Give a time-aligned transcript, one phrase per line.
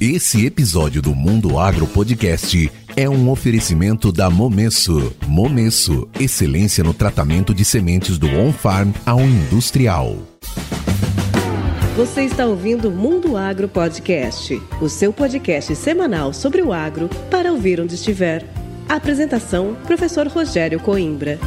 [0.00, 5.12] Esse episódio do Mundo Agro Podcast é um oferecimento da Momesso.
[5.26, 10.16] Momesso, excelência no tratamento de sementes do on-farm ao industrial.
[11.96, 17.80] Você está ouvindo Mundo Agro Podcast, o seu podcast semanal sobre o agro para ouvir
[17.80, 18.46] onde estiver.
[18.88, 21.40] Apresentação: Professor Rogério Coimbra.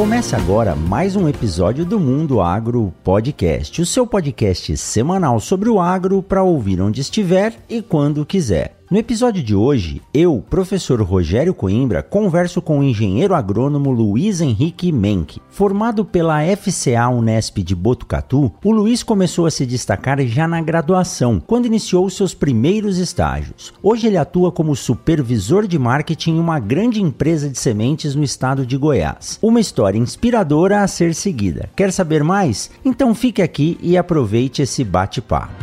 [0.00, 5.78] Começa agora mais um episódio do Mundo Agro Podcast, o seu podcast semanal sobre o
[5.78, 8.79] agro para ouvir onde estiver e quando quiser.
[8.90, 14.90] No episódio de hoje, eu, professor Rogério Coimbra, converso com o engenheiro agrônomo Luiz Henrique
[14.90, 15.40] Menck.
[15.48, 21.40] Formado pela FCA Unesp de Botucatu, o Luiz começou a se destacar já na graduação,
[21.46, 23.72] quando iniciou seus primeiros estágios.
[23.80, 28.66] Hoje ele atua como supervisor de marketing em uma grande empresa de sementes no estado
[28.66, 29.38] de Goiás.
[29.40, 31.70] Uma história inspiradora a ser seguida.
[31.76, 32.72] Quer saber mais?
[32.84, 35.54] Então fique aqui e aproveite esse bate-papo.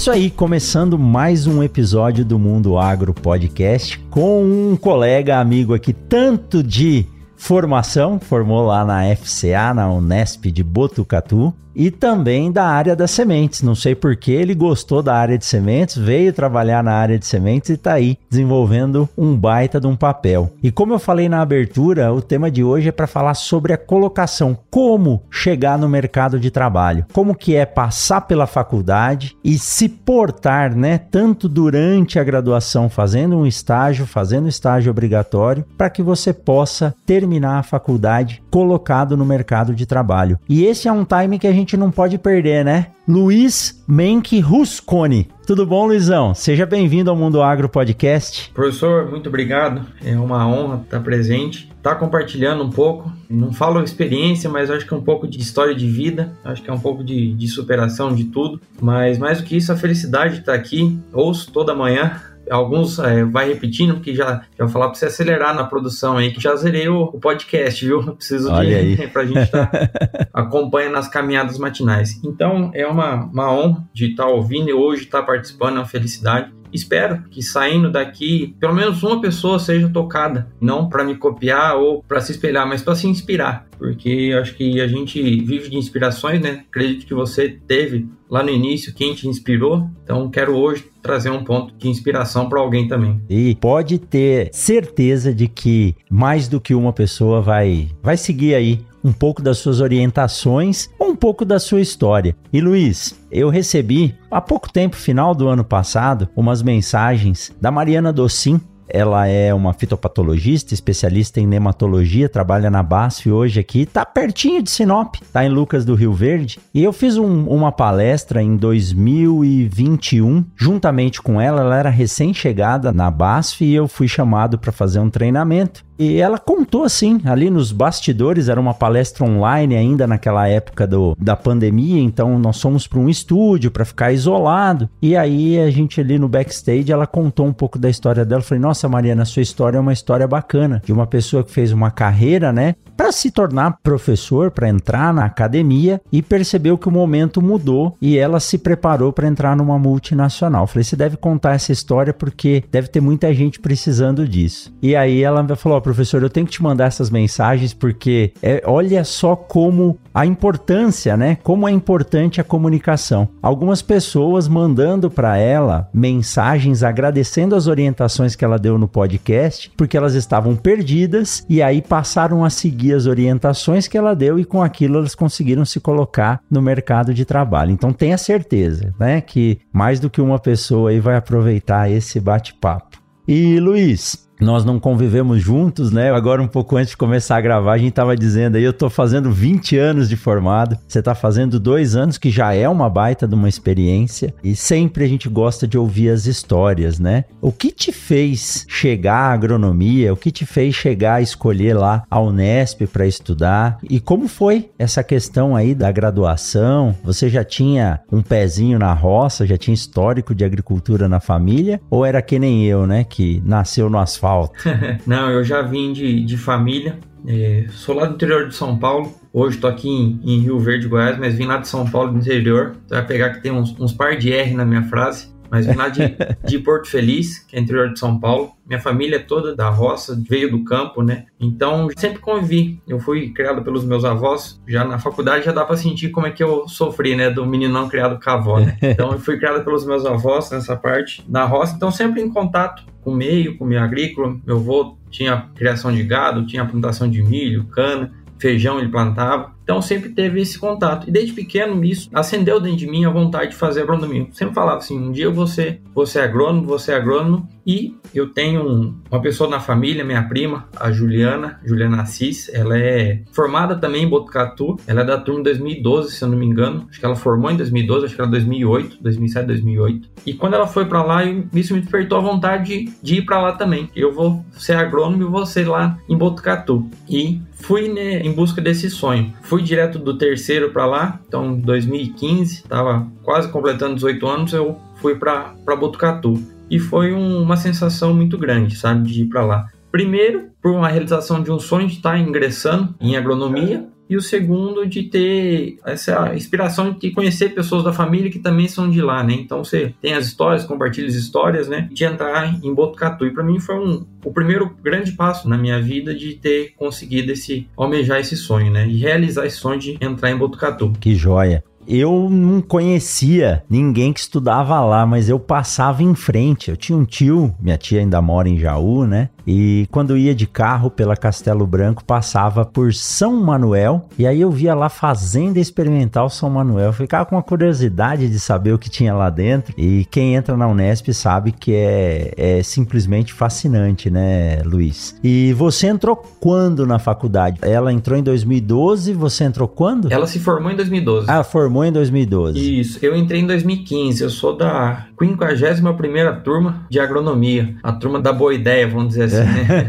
[0.00, 5.92] Isso aí, começando mais um episódio do Mundo Agro Podcast com um colega amigo aqui,
[5.92, 7.04] tanto de
[7.36, 13.62] formação, formou lá na FCA, na Unesp de Botucatu, e também da área das sementes.
[13.62, 17.24] Não sei por que ele gostou da área de sementes, veio trabalhar na área de
[17.24, 20.52] sementes e está aí desenvolvendo um baita de um papel.
[20.62, 23.78] E como eu falei na abertura, o tema de hoje é para falar sobre a
[23.78, 29.88] colocação, como chegar no mercado de trabalho, como que é passar pela faculdade e se
[29.88, 36.34] portar, né, tanto durante a graduação fazendo um estágio, fazendo estágio obrigatório, para que você
[36.34, 40.38] possa terminar a faculdade colocado no mercado de trabalho.
[40.46, 42.88] E esse é um time que a gente não pode perder, né?
[43.06, 45.28] Luiz Menck Rusconi.
[45.46, 46.32] Tudo bom, Luizão?
[46.32, 48.52] Seja bem-vindo ao Mundo Agro Podcast.
[48.54, 49.84] Professor, muito obrigado.
[50.04, 53.10] É uma honra estar presente, estar compartilhando um pouco.
[53.28, 56.70] Não falo experiência, mas acho que é um pouco de história de vida, acho que
[56.70, 58.60] é um pouco de, de superação de tudo.
[58.80, 60.96] Mas mais do que isso, a felicidade de estar aqui.
[61.12, 65.54] Ouço toda manhã alguns é, vai repetindo, porque já, já vou falar para você acelerar
[65.54, 68.02] na produção aí, que já zerei o, o podcast, viu?
[68.16, 69.90] Preciso Olha de para a gente estar tá,
[70.34, 72.20] acompanhando as caminhadas matinais.
[72.24, 75.80] Então é uma, uma honra de estar tá ouvindo e hoje estar tá participando, é
[75.80, 76.52] uma felicidade.
[76.72, 82.02] Espero que saindo daqui, pelo menos uma pessoa seja tocada, não para me copiar ou
[82.02, 86.40] para se espelhar, mas para se inspirar, porque acho que a gente vive de inspirações,
[86.40, 86.64] né?
[86.68, 91.42] Acredito que você teve lá no início quem te inspirou, então quero hoje trazer um
[91.42, 93.20] ponto de inspiração para alguém também.
[93.28, 98.80] E pode ter certeza de que mais do que uma pessoa vai vai seguir aí
[99.02, 102.36] um pouco das suas orientações ou um pouco da sua história.
[102.52, 108.12] E Luiz, eu recebi há pouco tempo, final do ano passado, umas mensagens da Mariana
[108.12, 108.60] Docin,
[108.92, 114.70] ela é uma fitopatologista, especialista em nematologia, trabalha na BASF hoje aqui, tá pertinho de
[114.70, 116.58] Sinop, tá em Lucas do Rio Verde.
[116.74, 123.10] E eu fiz um, uma palestra em 2021, juntamente com ela, ela era recém-chegada na
[123.10, 125.84] BASF e eu fui chamado para fazer um treinamento.
[126.00, 131.14] E ela contou assim, ali nos bastidores, era uma palestra online ainda naquela época do,
[131.20, 134.88] da pandemia, então nós fomos para um estúdio para ficar isolado.
[135.02, 138.40] E aí a gente ali no backstage, ela contou um pouco da história dela.
[138.40, 141.70] Eu falei: "Nossa, Mariana, sua história é uma história bacana de uma pessoa que fez
[141.70, 146.92] uma carreira, né, para se tornar professor, para entrar na academia e percebeu que o
[146.92, 150.66] momento mudou e ela se preparou para entrar numa multinacional.
[150.66, 154.72] Falei: "Você deve contar essa história porque deve ter muita gente precisando disso".
[154.80, 159.02] E aí ela falou: professor, eu tenho que te mandar essas mensagens porque é, olha
[159.02, 161.36] só como a importância, né?
[161.42, 163.28] Como é importante a comunicação.
[163.42, 169.96] Algumas pessoas mandando para ela mensagens agradecendo as orientações que ela deu no podcast, porque
[169.96, 174.62] elas estavam perdidas e aí passaram a seguir as orientações que ela deu e com
[174.62, 177.72] aquilo elas conseguiram se colocar no mercado de trabalho.
[177.72, 182.98] Então tenha certeza, né, que mais do que uma pessoa aí vai aproveitar esse bate-papo.
[183.26, 186.10] E Luiz, nós não convivemos juntos, né?
[186.10, 188.88] Agora, um pouco antes de começar a gravar, a gente tava dizendo aí, eu tô
[188.88, 193.28] fazendo 20 anos de formado, você tá fazendo dois anos, que já é uma baita
[193.28, 197.24] de uma experiência, e sempre a gente gosta de ouvir as histórias, né?
[197.40, 200.12] O que te fez chegar à agronomia?
[200.12, 203.78] O que te fez chegar a escolher lá a Unesp para estudar?
[203.88, 206.94] E como foi essa questão aí da graduação?
[207.04, 211.80] Você já tinha um pezinho na roça, já tinha histórico de agricultura na família?
[211.90, 213.04] Ou era que nem eu, né?
[213.04, 214.29] Que nasceu no asfalto?
[215.06, 216.98] Não, eu já vim de, de família.
[217.26, 219.14] É, sou lá do interior de São Paulo.
[219.32, 222.18] Hoje estou aqui em, em, Rio Verde, Goiás, mas vim lá de São Paulo, do
[222.18, 222.76] interior.
[222.86, 225.74] Você vai pegar que tem uns, uns par de R na minha frase mas vim
[225.74, 228.52] lá de, de Porto Feliz, que é interior de São Paulo.
[228.66, 231.26] Minha família é toda da roça, veio do campo, né?
[231.40, 232.80] Então, sempre convivi.
[232.86, 234.60] Eu fui criado pelos meus avós.
[234.66, 237.30] Já na faculdade já dá para sentir como é que eu sofri, né?
[237.30, 238.76] Do meninão criado com a avó, né?
[238.90, 241.74] Então, eu fui criado pelos meus avós nessa parte da roça.
[241.74, 244.36] Então, sempre em contato com o meio, com o meio agrícola.
[244.46, 249.52] Meu avô tinha criação de gado, tinha plantação de milho, cana feijão ele plantava.
[249.70, 251.08] Então sempre teve esse contato.
[251.08, 254.26] E desde pequeno isso acendeu dentro de mim a vontade de fazer agronomia.
[254.32, 257.48] Sempre falava assim: um dia você, você é agrônomo, você é agrônomo.
[257.64, 262.50] E eu tenho um, uma pessoa na família, minha prima, a Juliana, Juliana Assis.
[262.52, 264.76] Ela é formada também em Botucatu.
[264.88, 266.88] Ela é da turma 2012, se eu não me engano.
[266.90, 270.10] Acho que ela formou em 2012, acho que era 2008, 2007, 2008.
[270.26, 271.22] E quando ela foi para lá,
[271.54, 273.88] isso me despertou a vontade de, de ir para lá também.
[273.94, 276.90] Eu vou ser agrônomo e vou ser lá em Botucatu.
[277.08, 279.32] E fui né, em busca desse sonho.
[279.42, 285.14] Fui direto do terceiro para lá, então 2015, estava quase completando 18 anos, eu fui
[285.14, 286.42] para Botucatu.
[286.70, 289.66] E foi um, uma sensação muito grande, sabe, de ir para lá.
[289.90, 294.84] Primeiro, por uma realização de um sonho de estar ingressando em agronomia, e o segundo
[294.84, 299.34] de ter essa inspiração de conhecer pessoas da família que também são de lá, né?
[299.34, 301.88] Então você tem as histórias, compartilha as histórias, né?
[301.92, 303.24] De entrar em Botucatu.
[303.24, 307.30] E para mim foi um, o primeiro grande passo na minha vida de ter conseguido
[307.30, 308.84] esse almejar esse sonho, né?
[308.88, 310.92] E realizar esse sonho de entrar em Botucatu.
[310.98, 316.70] Que joia eu não conhecia ninguém que estudava lá, mas eu passava em frente.
[316.70, 319.28] Eu tinha um tio, minha tia ainda mora em Jaú, né?
[319.46, 324.08] E quando ia de carro pela Castelo Branco, passava por São Manuel.
[324.16, 326.92] E aí eu via lá Fazenda Experimental São Manuel.
[326.92, 329.74] ficava com uma curiosidade de saber o que tinha lá dentro.
[329.76, 335.18] E quem entra na Unesp sabe que é, é simplesmente fascinante, né, Luiz?
[335.24, 337.58] E você entrou quando na faculdade?
[337.62, 340.12] Ela entrou em 2012, você entrou quando?
[340.12, 341.26] Ela se formou em 2012.
[341.28, 342.80] Ah, formou em 2012.
[342.80, 344.22] Isso, eu entrei em 2015.
[344.22, 347.74] Eu sou da 51 turma de agronomia.
[347.82, 349.88] A turma da boa ideia, vamos dizer assim, né?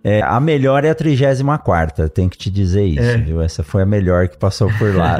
[0.04, 3.16] é, a melhor é a 34, tem que te dizer isso, é.
[3.16, 3.42] viu?
[3.42, 5.18] Essa foi a melhor que passou por lá.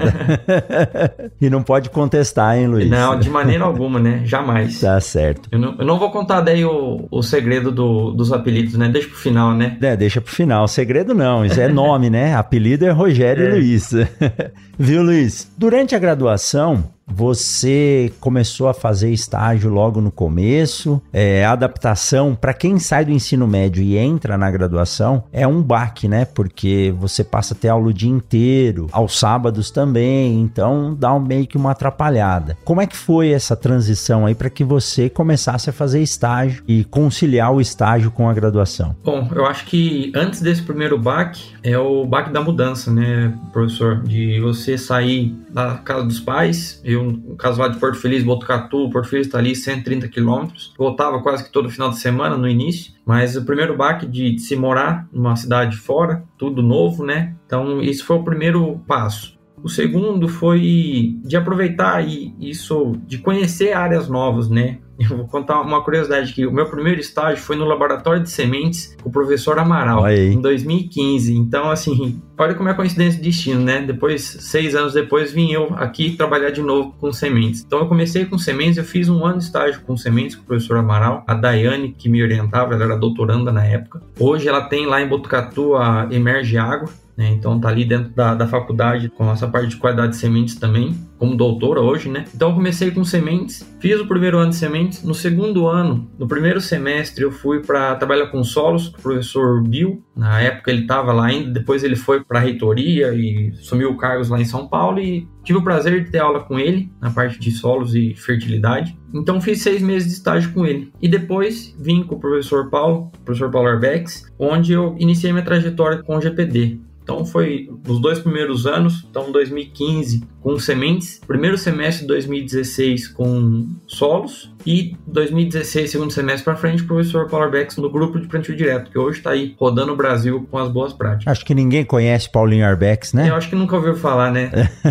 [1.41, 2.88] e não pode contestar, hein, Luiz?
[2.88, 4.23] Não, de maneira alguma, né?
[4.25, 4.81] Jamais.
[4.81, 5.49] Tá certo.
[5.50, 8.88] Eu não, eu não vou contar daí o, o segredo do, dos apelidos, né?
[8.88, 9.76] Deixa pro final, né?
[9.81, 10.67] É, deixa pro final.
[10.69, 12.35] Segredo não, isso é nome, né?
[12.35, 13.50] Apelido é Rogério é.
[13.50, 13.93] Luiz.
[14.79, 15.50] Viu, Luiz?
[15.56, 21.01] Durante a graduação, você começou a fazer estágio logo no começo.
[21.12, 26.09] É, adaptação, para quem sai do ensino médio e entra na graduação, é um baque,
[26.09, 26.25] né?
[26.25, 31.21] Porque você passa a ter aula o dia inteiro, aos sábados também, então dá um,
[31.21, 32.56] meio que uma atrapalhada.
[32.65, 36.85] Como é que foi essa transição aí para que você começasse a fazer estágio e
[36.85, 38.97] conciliar o estágio com a graduação?
[39.05, 44.03] Bom, eu acho que antes desse primeiro baque é o baque da mudança, né, professor?
[44.03, 48.88] De você sair da casa dos pais eu, no caso lá de Porto Feliz, Botucatu,
[48.91, 50.73] Porto Feliz está ali 130 quilômetros.
[50.79, 54.41] Voltava quase que todo final de semana no início, mas o primeiro baque de, de
[54.41, 57.35] se morar numa cidade fora, tudo novo, né?
[57.46, 59.34] Então, isso foi o primeiro passo.
[59.63, 64.79] O segundo foi de aproveitar isso, de conhecer áreas novas, né?
[64.98, 68.96] Eu vou contar uma curiosidade que o meu primeiro estágio foi no laboratório de sementes
[69.03, 71.34] com o professor Amaral em 2015.
[71.34, 73.82] Então, assim, olha como é coincidência de destino, né?
[73.82, 77.65] Depois, seis anos depois, vim eu aqui trabalhar de novo com sementes.
[77.67, 80.46] Então, eu comecei com sementes, eu fiz um ano de estágio com sementes com o
[80.46, 84.03] professor Amaral, a Daiane que me orientava, ela era doutoranda na época.
[84.19, 87.31] Hoje ela tem lá em Botucatu a Emerge Água, né?
[87.31, 90.97] Então tá ali dentro da, da faculdade com essa parte de qualidade de sementes também,
[91.19, 92.25] como doutora hoje, né?
[92.35, 96.27] Então eu comecei com sementes, fiz o primeiro ano de sementes, no segundo ano, no
[96.27, 100.83] primeiro semestre eu fui para trabalhar com solos com o professor Bill, na época ele
[100.83, 104.69] estava lá ainda, depois ele foi para a reitoria e sumiu cargos lá em São
[104.69, 108.15] Paulo e tive o prazer de ter aula com ele na parte de solos e
[108.15, 108.99] fertilidade.
[109.15, 110.93] Então fiz seis meses de estágio com ele.
[111.01, 116.03] E depois vim com o professor Paulo, professor Paulo Arbex, onde eu iniciei minha trajetória
[116.03, 116.81] com o GPD.
[117.05, 123.67] Então foi nos dois primeiros anos, então 2015 com sementes, primeiro semestre de 2016 com
[123.87, 128.55] solos e 2016, segundo semestre para frente, o professor Paulo Arbex no grupo de plantio
[128.55, 131.27] direto, que hoje está aí rodando o Brasil com as boas práticas.
[131.27, 133.31] Acho que ninguém conhece Paulinho Arbex, né?
[133.31, 134.51] Eu acho que nunca ouviu falar, né?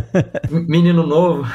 [0.49, 1.47] Menino novo.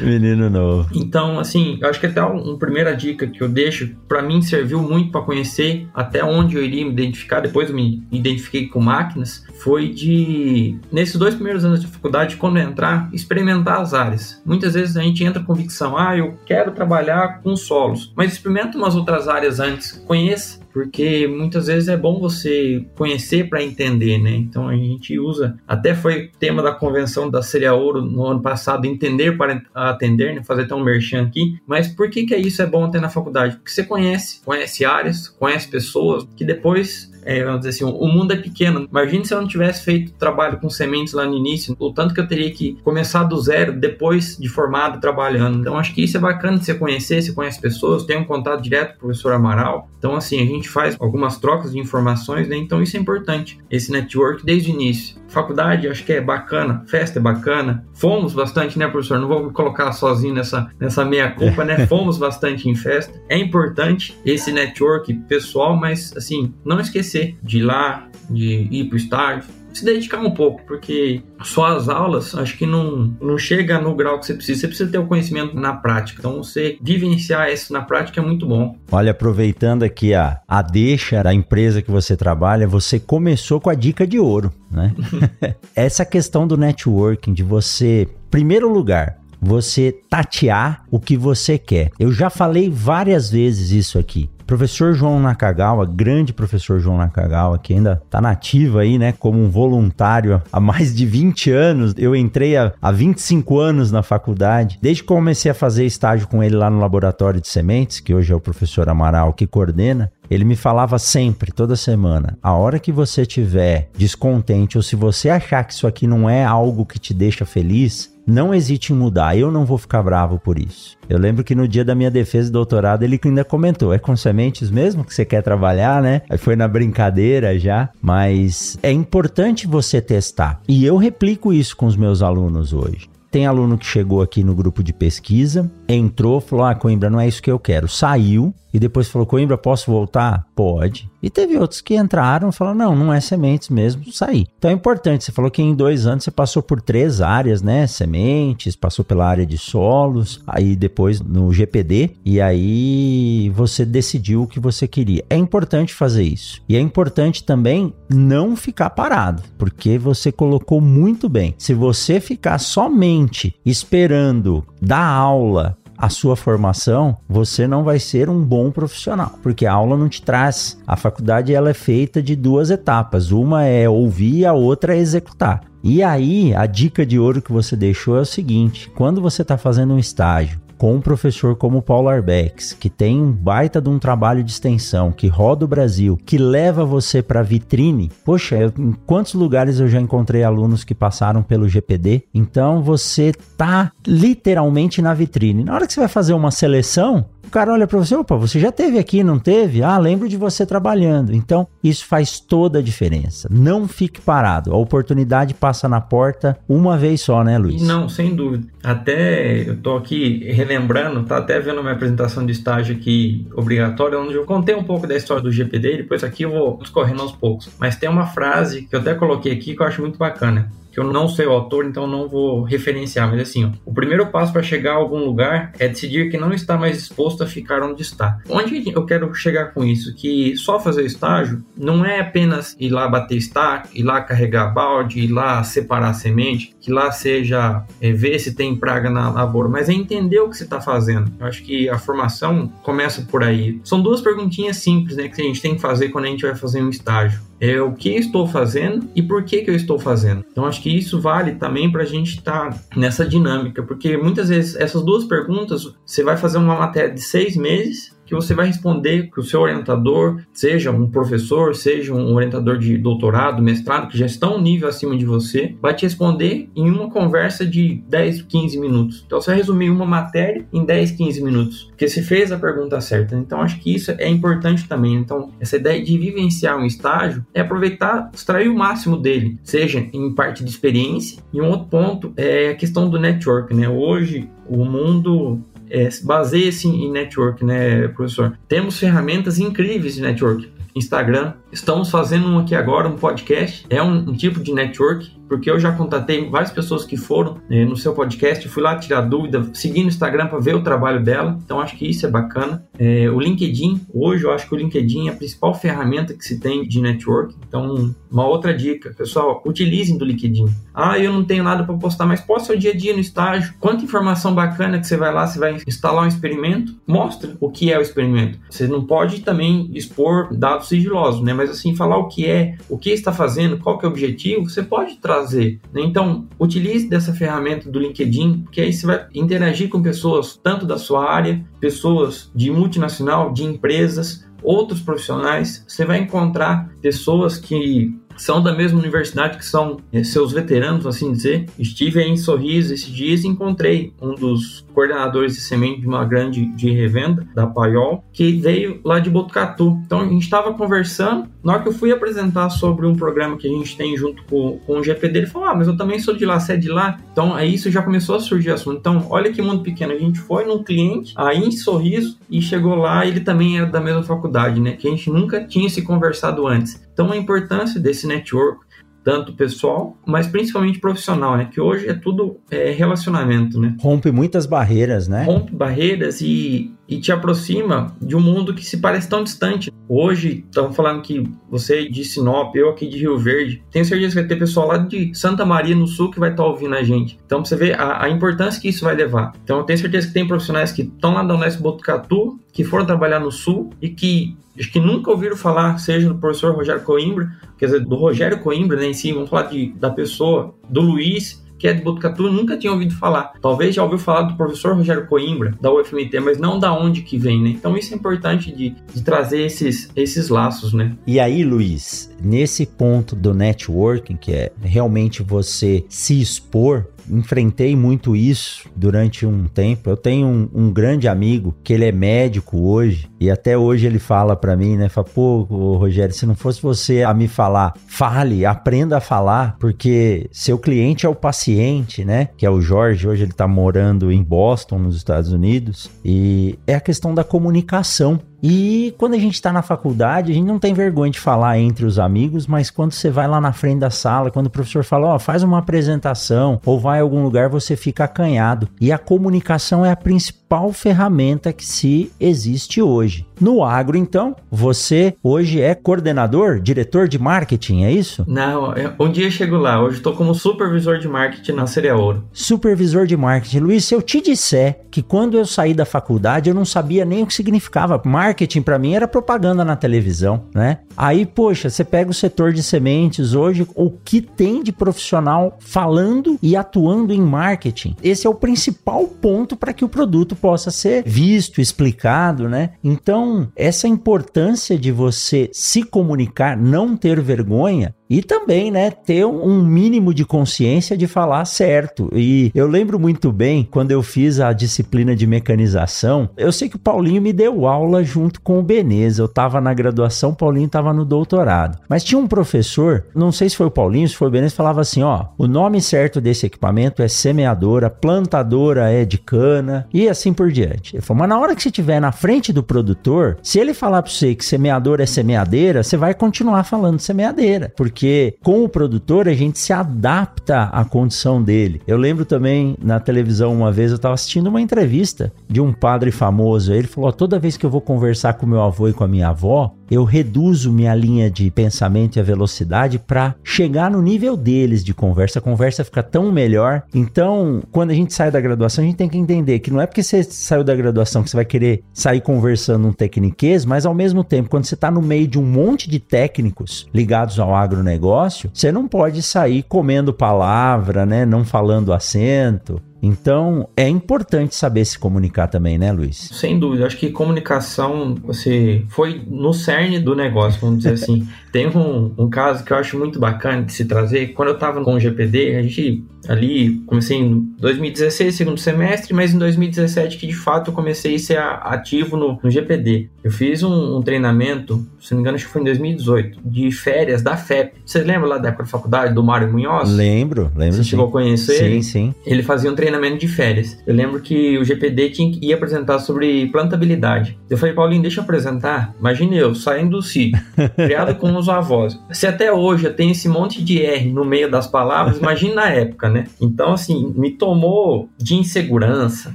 [0.00, 0.90] Menino novo.
[0.94, 4.82] Então, assim, eu acho que até uma primeira dica que eu deixo, para mim serviu
[4.82, 9.44] muito para conhecer até onde eu iria me identificar, depois eu me identifiquei com máquinas,
[9.58, 14.40] foi de, nesses dois primeiros anos de faculdade, quando entrar, experimentar as áreas.
[14.44, 18.78] Muitas vezes a gente entra com convicção, ah, eu quero trabalhar com solos, mas experimenta
[18.78, 24.30] umas outras áreas antes, conheça, porque muitas vezes é bom você conhecer para entender, né?
[24.30, 28.86] Então a gente usa, até foi tema da convenção da Seria Ouro no ano passado,
[28.86, 30.44] entender para atender, né?
[30.44, 31.58] Fazer até um merchan aqui.
[31.66, 33.56] Mas por que que isso é bom ter na faculdade?
[33.56, 38.32] Porque você conhece, conhece áreas, conhece pessoas que depois é, vamos dizer assim, o mundo
[38.32, 38.88] é pequeno.
[38.90, 42.20] Imagine se eu não tivesse feito trabalho com sementes lá no início, o tanto que
[42.20, 45.58] eu teria que começar do zero depois de formado trabalhando.
[45.58, 48.62] Então acho que isso é bacana de você conhecer, você conhece pessoas, tem um contato
[48.62, 49.90] direto com o professor Amaral.
[49.98, 52.56] Então assim, a gente faz algumas trocas de informações, né?
[52.56, 55.18] Então isso é importante, esse network desde o início.
[55.28, 57.84] Faculdade, acho que é bacana, festa é bacana.
[57.94, 59.18] Fomos bastante, né, professor?
[59.18, 61.84] Não vou me colocar sozinho nessa, nessa meia culpa, né?
[61.86, 63.12] Fomos bastante em festa.
[63.28, 68.94] É importante esse network pessoal, mas assim, não esquecer de ir lá, de ir para
[68.94, 73.80] o estádio, se dedicar um pouco, porque só as aulas acho que não, não chega
[73.80, 74.60] no grau que você precisa.
[74.60, 76.20] Você precisa ter o conhecimento na prática.
[76.20, 78.76] Então, você vivenciar isso na prática é muito bom.
[78.90, 83.74] Olha, aproveitando aqui a, a deixa da empresa que você trabalha, você começou com a
[83.74, 84.94] dica de ouro, né?
[85.74, 91.90] Essa questão do networking, de você, primeiro lugar, você tatear o que você quer.
[91.98, 94.28] Eu já falei várias vezes isso aqui.
[94.48, 99.50] Professor João Nakagawa, grande professor João Nakagawa, que ainda está nativo aí, né, como um
[99.50, 101.94] voluntário há mais de 20 anos.
[101.98, 106.42] Eu entrei há, há 25 anos na faculdade, desde que comecei a fazer estágio com
[106.42, 110.10] ele lá no laboratório de sementes, que hoje é o professor Amaral que coordena.
[110.30, 115.28] Ele me falava sempre, toda semana, a hora que você estiver descontente ou se você
[115.28, 119.36] achar que isso aqui não é algo que te deixa feliz, não hesite em mudar,
[119.36, 120.96] eu não vou ficar bravo por isso.
[121.08, 124.14] Eu lembro que no dia da minha defesa de doutorado ele ainda comentou: é com
[124.14, 126.20] sementes mesmo que você quer trabalhar, né?
[126.36, 130.60] Foi na brincadeira já, mas é importante você testar.
[130.68, 133.08] E eu replico isso com os meus alunos hoje.
[133.30, 137.26] Tem aluno que chegou aqui no grupo de pesquisa, entrou, falou: Ah, Coimbra, não é
[137.26, 137.88] isso que eu quero.
[137.88, 140.46] Saiu e depois falou: Coimbra, posso voltar?
[140.54, 141.08] Pode.
[141.22, 144.46] E teve outros que entraram e falaram: Não, não é sementes mesmo, sair.
[144.58, 145.24] Então é importante.
[145.24, 147.86] Você falou que em dois anos você passou por três áreas, né?
[147.86, 154.46] Sementes, passou pela área de solos, aí depois no GPD, e aí você decidiu o
[154.46, 155.24] que você queria.
[155.30, 156.60] É importante fazer isso.
[156.68, 161.54] E é importante também não ficar parado, porque você colocou muito bem.
[161.58, 168.40] Se você ficar somente esperando dar aula a sua formação, você não vai ser um
[168.40, 170.78] bom profissional, porque a aula não te traz.
[170.86, 175.62] A faculdade ela é feita de duas etapas, uma é ouvir a outra é executar.
[175.82, 179.58] E aí, a dica de ouro que você deixou é o seguinte: quando você está
[179.58, 183.98] fazendo um estágio, com um professor como Paulo Arbex, que tem um baita de um
[183.98, 188.10] trabalho de extensão, que roda o Brasil, que leva você para vitrine.
[188.24, 192.22] Poxa, eu, em quantos lugares eu já encontrei alunos que passaram pelo GPD?
[192.32, 195.64] Então você tá literalmente na vitrine.
[195.64, 198.60] Na hora que você vai fazer uma seleção, o cara olha para você, opa, você
[198.60, 199.82] já teve aqui, não teve?
[199.82, 201.34] Ah, lembro de você trabalhando.
[201.34, 203.48] Então, isso faz toda a diferença.
[203.50, 204.72] Não fique parado.
[204.72, 207.82] A oportunidade passa na porta uma vez só, né, Luiz?
[207.82, 208.66] Não, sem dúvida.
[208.84, 214.34] Até eu tô aqui relembrando, tá até vendo minha apresentação de estágio aqui obrigatória, onde
[214.34, 217.70] eu contei um pouco da história do GPD, depois aqui eu vou discorrendo aos poucos.
[217.78, 221.00] Mas tem uma frase que eu até coloquei aqui que eu acho muito bacana que
[221.00, 224.52] eu não sei o autor, então não vou referenciar, mas assim, ó, o primeiro passo
[224.52, 228.02] para chegar a algum lugar é decidir que não está mais disposto a ficar onde
[228.02, 228.38] está.
[228.48, 230.12] Onde eu quero chegar com isso?
[230.16, 235.20] Que só fazer estágio não é apenas ir lá bater estaca, ir lá carregar balde,
[235.20, 239.90] ir lá separar semente, que lá seja é, ver se tem praga na lavoura, mas
[239.90, 241.30] é entender o que você está fazendo.
[241.38, 243.78] Eu acho que a formação começa por aí.
[243.84, 246.54] São duas perguntinhas simples, né, que a gente tem que fazer quando a gente vai
[246.54, 250.44] fazer um estágio é o que estou fazendo e por que, que eu estou fazendo.
[250.50, 254.48] Então, acho que isso vale também para a gente estar tá nessa dinâmica, porque muitas
[254.48, 258.66] vezes essas duas perguntas você vai fazer uma matéria de seis meses que você vai
[258.66, 264.18] responder que o seu orientador, seja um professor, seja um orientador de doutorado, mestrado, que
[264.18, 268.42] já estão um nível acima de você, vai te responder em uma conversa de 10,
[268.42, 269.24] 15 minutos.
[269.26, 273.00] Então você vai resumir uma matéria em 10, 15 minutos, porque você fez a pergunta
[273.00, 273.34] certa.
[273.34, 275.14] Então acho que isso é importante também.
[275.14, 280.34] Então essa ideia de vivenciar um estágio é aproveitar, extrair o máximo dele, seja em
[280.34, 281.42] parte de experiência.
[281.50, 283.88] E um outro ponto é a questão do network, né?
[283.88, 288.56] Hoje o mundo é, baseia-se em network, né, professor?
[288.68, 290.70] Temos ferramentas incríveis de network.
[290.94, 291.54] Instagram.
[291.70, 293.84] Estamos fazendo um aqui agora, um podcast.
[293.90, 297.84] É um, um tipo de network porque eu já contatei várias pessoas que foram né,
[297.84, 301.58] no seu podcast, fui lá tirar dúvida, seguindo no Instagram para ver o trabalho dela,
[301.64, 302.86] então acho que isso é bacana.
[302.98, 306.60] É, o LinkedIn, hoje eu acho que o LinkedIn é a principal ferramenta que se
[306.60, 310.66] tem de network, então uma outra dica, pessoal, utilizem do LinkedIn.
[310.94, 313.72] Ah, eu não tenho nada para postar, mas posta o dia a dia no estágio.
[313.80, 317.92] Quanta informação bacana que você vai lá, você vai instalar um experimento, mostra o que
[317.92, 318.58] é o experimento.
[318.68, 321.54] Você não pode também expor dados sigilosos, né?
[321.58, 324.70] Mas assim, falar o que é, o que está fazendo, qual que é o objetivo,
[324.70, 325.80] você pode trazer.
[325.92, 326.02] Né?
[326.02, 330.96] Então, utilize dessa ferramenta do LinkedIn, que aí você vai interagir com pessoas tanto da
[330.96, 335.84] sua área, pessoas de multinacional, de empresas, outros profissionais.
[335.88, 341.32] Você vai encontrar pessoas que são da mesma universidade, que são é, seus veteranos, assim
[341.32, 341.66] dizer.
[341.78, 346.66] Estive em Sorriso esses dias e encontrei um dos coordenadores de semente de uma grande
[346.74, 350.00] de revenda, da Paiol, que veio lá de Botucatu.
[350.04, 353.66] Então a gente estava conversando, na hora que eu fui apresentar sobre um programa que
[353.66, 356.36] a gente tem junto com, com o GPD, ele falou: Ah, mas eu também sou
[356.36, 357.18] de lá, você é de lá.
[357.32, 358.98] Então aí isso já começou a surgir assunto.
[358.98, 360.12] Então, olha que mundo pequeno.
[360.12, 364.00] A gente foi num cliente aí em Sorriso e chegou lá, ele também era da
[364.00, 364.92] mesma faculdade, né?
[364.92, 367.02] Que a gente nunca tinha se conversado antes.
[367.12, 368.80] Então a importância desse network,
[369.22, 371.68] tanto pessoal, mas principalmente profissional, né?
[371.70, 373.96] Que hoje é tudo é, relacionamento, né?
[374.00, 375.44] Rompe muitas barreiras, né?
[375.44, 379.92] Rompe barreiras e, e te aproxima de um mundo que se parece tão distante.
[380.08, 384.40] Hoje, estamos falando que você de Sinop, eu aqui de Rio Verde, tenho certeza que
[384.40, 387.02] vai ter pessoal lá de Santa Maria no Sul que vai estar tá ouvindo a
[387.02, 387.38] gente.
[387.44, 389.52] Então, você vê a, a, importância que isso vai levar.
[389.62, 393.04] Então, eu tenho certeza que tem profissionais que estão lá da Unesco Botucatu, que foram
[393.04, 397.50] trabalhar no Sul e que acho que nunca ouviram falar, seja do professor Rogério Coimbra,
[397.76, 401.62] quer dizer, do Rogério Coimbra, né, em si, vamos falar de, da pessoa, do Luiz,
[401.78, 403.52] que é de Botucatu, nunca tinha ouvido falar.
[403.62, 407.38] Talvez já ouviu falar do professor Rogério Coimbra, da UFMT, mas não da onde que
[407.38, 407.70] vem, né?
[407.70, 411.16] Então isso é importante de, de trazer esses, esses laços, né?
[411.26, 418.34] E aí, Luiz, nesse ponto do networking, que é realmente você se expor, enfrentei muito
[418.34, 420.10] isso durante um tempo.
[420.10, 424.18] Eu tenho um, um, grande amigo que ele é médico hoje e até hoje ele
[424.18, 425.08] fala para mim, né?
[425.08, 430.48] Fala, pô, Rogério, se não fosse você a me falar, fale, aprenda a falar, porque
[430.52, 432.48] seu cliente é o paciente, né?
[432.56, 433.28] Que é o Jorge.
[433.28, 438.40] Hoje ele tá morando em Boston, nos Estados Unidos, e é a questão da comunicação.
[438.62, 442.04] E quando a gente está na faculdade, a gente não tem vergonha de falar entre
[442.04, 445.28] os amigos, mas quando você vai lá na frente da sala, quando o professor fala,
[445.28, 448.88] ó, oh, faz uma apresentação ou vai a algum lugar, você fica acanhado.
[449.00, 450.57] E a comunicação é a principal
[450.92, 453.46] ferramenta que se existe hoje.
[453.60, 458.44] No agro, então, você hoje é coordenador, diretor de marketing, é isso?
[458.46, 460.00] Não, é, um dia eu chego lá.
[460.00, 462.44] Hoje estou como supervisor de marketing na Cereouro.
[462.52, 463.80] Supervisor de marketing.
[463.80, 467.42] Luiz, se eu te disser que quando eu saí da faculdade eu não sabia nem
[467.42, 468.20] o que significava.
[468.24, 470.98] Marketing para mim era propaganda na televisão, né?
[471.16, 476.56] Aí, poxa, você pega o setor de sementes hoje, o que tem de profissional falando
[476.62, 478.14] e atuando em marketing.
[478.22, 482.90] Esse é o principal ponto para que o produto possa ser visto, explicado, né?
[483.02, 489.82] Então, essa importância de você se comunicar, não ter vergonha, e também, né, ter um
[489.82, 492.30] mínimo de consciência de falar certo.
[492.34, 496.96] E eu lembro muito bem quando eu fiz a disciplina de mecanização, eu sei que
[496.96, 499.42] o Paulinho me deu aula junto com o Beneza.
[499.42, 501.98] Eu estava na graduação, o Paulinho estava no doutorado.
[502.08, 505.00] Mas tinha um professor, não sei se foi o Paulinho, se foi o Beneza, falava
[505.00, 510.52] assim, ó, o nome certo desse equipamento é semeadora, plantadora é de cana e assim
[510.52, 511.16] por diante.
[511.16, 514.22] Ele falou, mas na hora que você estiver na frente do produtor, se ele falar
[514.22, 518.88] para você que semeadora é semeadeira, você vai continuar falando semeadeira, porque porque com o
[518.88, 522.02] produtor a gente se adapta à condição dele.
[522.04, 526.32] Eu lembro também na televisão uma vez eu estava assistindo uma entrevista de um padre
[526.32, 526.92] famoso.
[526.92, 529.50] Ele falou: toda vez que eu vou conversar com meu avô e com a minha
[529.50, 535.04] avó, eu reduzo minha linha de pensamento e a velocidade para chegar no nível deles
[535.04, 535.58] de conversa.
[535.58, 537.02] A conversa fica tão melhor.
[537.14, 540.06] Então, quando a gente sai da graduação, a gente tem que entender que não é
[540.06, 544.14] porque você saiu da graduação que você vai querer sair conversando um tecniquez, mas ao
[544.14, 548.70] mesmo tempo, quando você está no meio de um monte de técnicos ligados ao agronegócio,
[548.72, 551.44] você não pode sair comendo palavra, né?
[551.44, 556.36] Não falando acento, Então, é importante saber se comunicar também, né, Luiz?
[556.36, 557.06] Sem dúvida.
[557.06, 561.46] Acho que comunicação, você foi no cerne do negócio, vamos dizer assim.
[561.72, 564.48] Tem um, um caso que eu acho muito bacana de se trazer.
[564.48, 569.52] Quando eu estava com o GPD, a gente ali comecei em 2016, segundo semestre, mas
[569.52, 573.28] em 2017 que de fato eu comecei a ser ativo no, no GPD.
[573.42, 576.90] Eu fiz um, um, treinamento, se não me engano, acho que foi em 2018, de
[576.90, 577.98] férias da FEP.
[578.04, 580.10] Você lembra lá da época da faculdade do Mário Munhoz?
[580.10, 580.96] Lembro, lembro.
[580.96, 581.10] Você sim.
[581.10, 582.02] chegou a conhecer sim, ele?
[582.02, 582.34] Sim, sim.
[582.46, 583.07] Ele fazia um treinamento
[583.38, 583.98] de férias.
[584.06, 587.58] Eu lembro que o GPD tinha, ia apresentar sobre plantabilidade.
[587.68, 589.14] Eu falei, Paulinho, deixa eu apresentar.
[589.18, 590.60] Imagine eu saindo do sítio,
[590.96, 592.18] criado com os avós.
[592.32, 595.88] Se até hoje eu tenho esse monte de R no meio das palavras, imagine na
[595.90, 596.44] época, né?
[596.60, 599.52] Então, assim, me tomou de insegurança,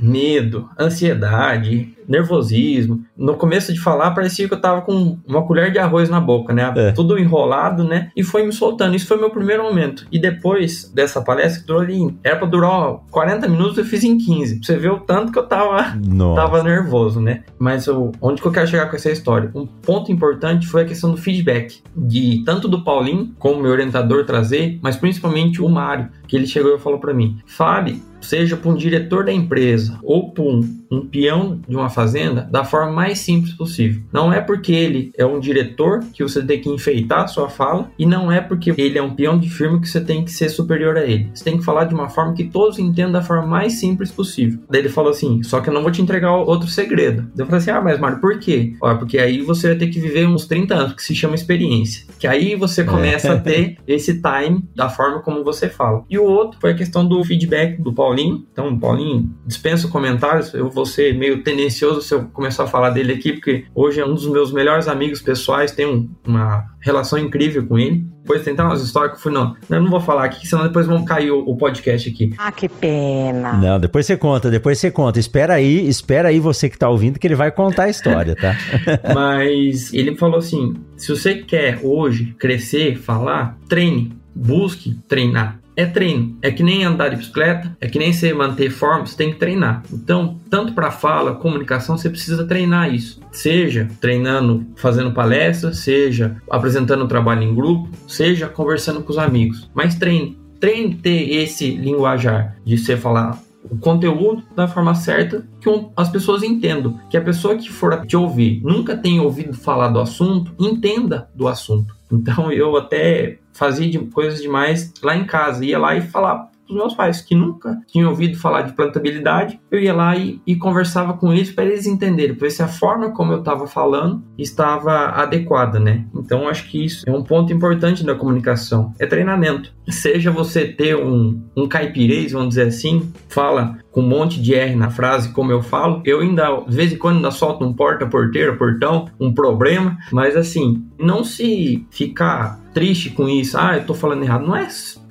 [0.02, 3.04] medo, ansiedade, nervosismo.
[3.18, 6.54] No começo de falar, parecia que eu tava com uma colher de arroz na boca,
[6.54, 6.74] né?
[6.76, 6.92] É.
[6.92, 8.10] Tudo enrolado, né?
[8.16, 8.96] E foi me soltando.
[8.96, 10.06] Isso foi meu primeiro momento.
[10.12, 14.18] E depois dessa palestra, que durou ali, era pra durar 40 minutos, eu fiz em
[14.18, 14.58] 15.
[14.58, 15.98] Pra você ver o tanto que eu tava,
[16.36, 17.44] tava nervoso, né?
[17.58, 19.52] Mas eu, onde que eu quero chegar com essa história?
[19.54, 21.82] Um ponto importante foi a questão do feedback.
[21.96, 26.76] De tanto do Paulinho, como meu orientador trazer, mas principalmente o Mário, que ele chegou
[26.76, 31.06] e falou para mim: Fábio, seja para um diretor da empresa ou para um, um
[31.06, 34.02] peão de uma fazenda, da forma mais simples possível.
[34.12, 37.92] Não é porque ele é um diretor que você tem que enfeitar a sua fala
[37.98, 40.50] e não é porque ele é um peão de firma que você tem que ser
[40.50, 41.30] superior a ele.
[41.34, 44.60] Você tem que falar de uma forma que todos entendam da forma mais simples possível.
[44.70, 47.30] Daí ele falou assim: só que eu não vou te entregar outro segredo.
[47.38, 48.74] Eu falei assim: ah, mas Mário, por quê?
[48.82, 52.06] Olha, porque aí você vai ter que viver uns 30 anos, que se chama experiência.
[52.20, 52.86] Que aí você é.
[52.86, 56.04] começa a ter esse time da forma como você fala.
[56.10, 58.46] E o outro foi a questão do feedback do Paulinho.
[58.52, 60.54] Então, Paulinho, dispensa comentários.
[60.54, 64.06] Eu vou ser meio tendencioso se eu começar a falar dele aqui, porque hoje é
[64.06, 68.06] um dos meus melhores amigos pessoais, tenho uma relação incrível com ele.
[68.22, 70.88] Depois tentar umas histórias que eu fui, não, eu não vou falar aqui, senão depois
[70.88, 72.34] vão cair o, o, podcast aqui.
[72.38, 73.54] Ah, que pena.
[73.54, 75.20] Não, depois você conta, depois você conta.
[75.20, 78.56] Espera aí, espera aí você que tá ouvindo que ele vai contar a história, tá?
[79.14, 86.38] Mas ele falou assim: se você quer hoje crescer, falar, treine, busque treinar é treino.
[86.42, 89.40] É que nem andar de bicicleta, é que nem você manter forma, você tem que
[89.40, 89.84] treinar.
[89.92, 93.22] Então, tanto para fala, comunicação, você precisa treinar isso.
[93.32, 99.70] Seja treinando, fazendo palestra, seja apresentando trabalho em grupo, seja conversando com os amigos.
[99.74, 100.38] Mas treine.
[100.60, 103.38] Treine ter esse linguajar de você falar
[103.70, 107.00] o conteúdo da forma certa que as pessoas entendam.
[107.10, 111.48] Que a pessoa que for te ouvir nunca tenha ouvido falar do assunto, entenda do
[111.48, 111.96] assunto.
[112.12, 116.76] Então eu até fazia de, coisas demais lá em casa, ia lá e falava os
[116.76, 121.14] meus pais, que nunca tinham ouvido falar de plantabilidade, eu ia lá e, e conversava
[121.14, 125.10] com eles para eles entenderem, para ver se a forma como eu estava falando estava
[125.10, 126.06] adequada, né?
[126.16, 129.74] Então acho que isso é um ponto importante da comunicação, é treinamento.
[129.90, 134.76] Seja você ter um, um caipirês, vamos dizer assim, fala com um monte de R
[134.76, 138.08] na frase, como eu falo, eu ainda, de vez em quando, ainda solto um porta,
[138.08, 143.94] porteira, portão, um problema, mas assim, não se ficar triste com isso, ah, eu tô
[143.94, 144.68] falando errado, não é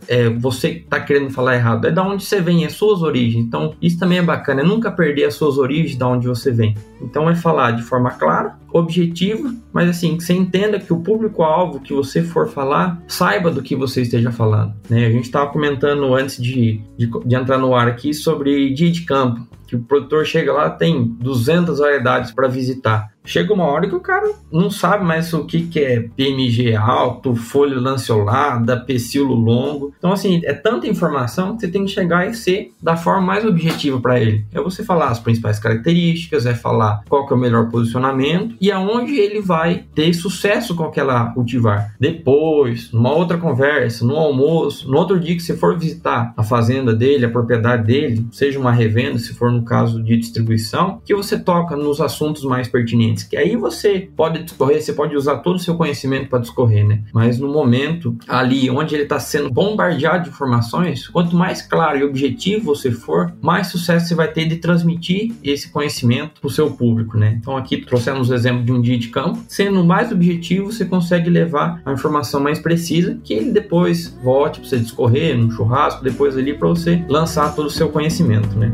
[0.08, 3.44] é, você está querendo falar errado, é da onde você vem, é suas origens.
[3.44, 6.76] Então, isso também é bacana, é nunca perder as suas origens da onde você vem.
[7.00, 11.80] Então, é falar de forma clara, objetiva, mas assim, que você entenda que o público-alvo
[11.80, 14.74] que você for falar saiba do que você esteja falando.
[14.88, 15.06] Né?
[15.06, 19.02] A gente estava comentando antes de, de, de entrar no ar aqui sobre dia de
[19.02, 23.10] campo que o produtor chega lá tem 200 variedades para visitar.
[23.24, 27.34] Chega uma hora que o cara não sabe mais o que, que é PMG alto,
[27.34, 29.94] folha lanceolada, pecíolo longo.
[29.96, 33.46] Então, assim, é tanta informação que você tem que chegar e ser da forma mais
[33.46, 34.44] objetiva para ele.
[34.52, 38.70] É você falar as principais características, é falar qual que é o melhor posicionamento e
[38.70, 41.94] aonde ele vai ter sucesso com aquela cultivar.
[41.98, 46.94] Depois, numa outra conversa, no almoço, no outro dia que você for visitar a fazenda
[46.94, 51.36] dele, a propriedade dele, seja uma revenda, se for no caso de distribuição, que você
[51.36, 55.58] toca nos assuntos mais pertinentes que aí você pode discorrer, você pode usar todo o
[55.58, 57.02] seu conhecimento para discorrer, né?
[57.12, 62.04] Mas no momento ali onde ele está sendo bombardeado de informações, quanto mais claro e
[62.04, 66.70] objetivo você for, mais sucesso você vai ter de transmitir esse conhecimento para o seu
[66.70, 67.36] público, né?
[67.40, 71.30] Então aqui trouxemos o exemplo de um dia de campo, sendo mais objetivo, você consegue
[71.30, 76.36] levar a informação mais precisa, que ele depois volte para você discorrer no churrasco, depois
[76.36, 78.72] ali para você lançar todo o seu conhecimento, né?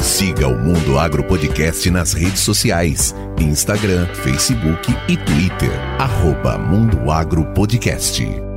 [0.00, 5.70] Siga o Mundo Agro Podcast nas redes sociais: Instagram, Facebook e Twitter.
[5.98, 8.47] Arroba Mundo Agro Podcast.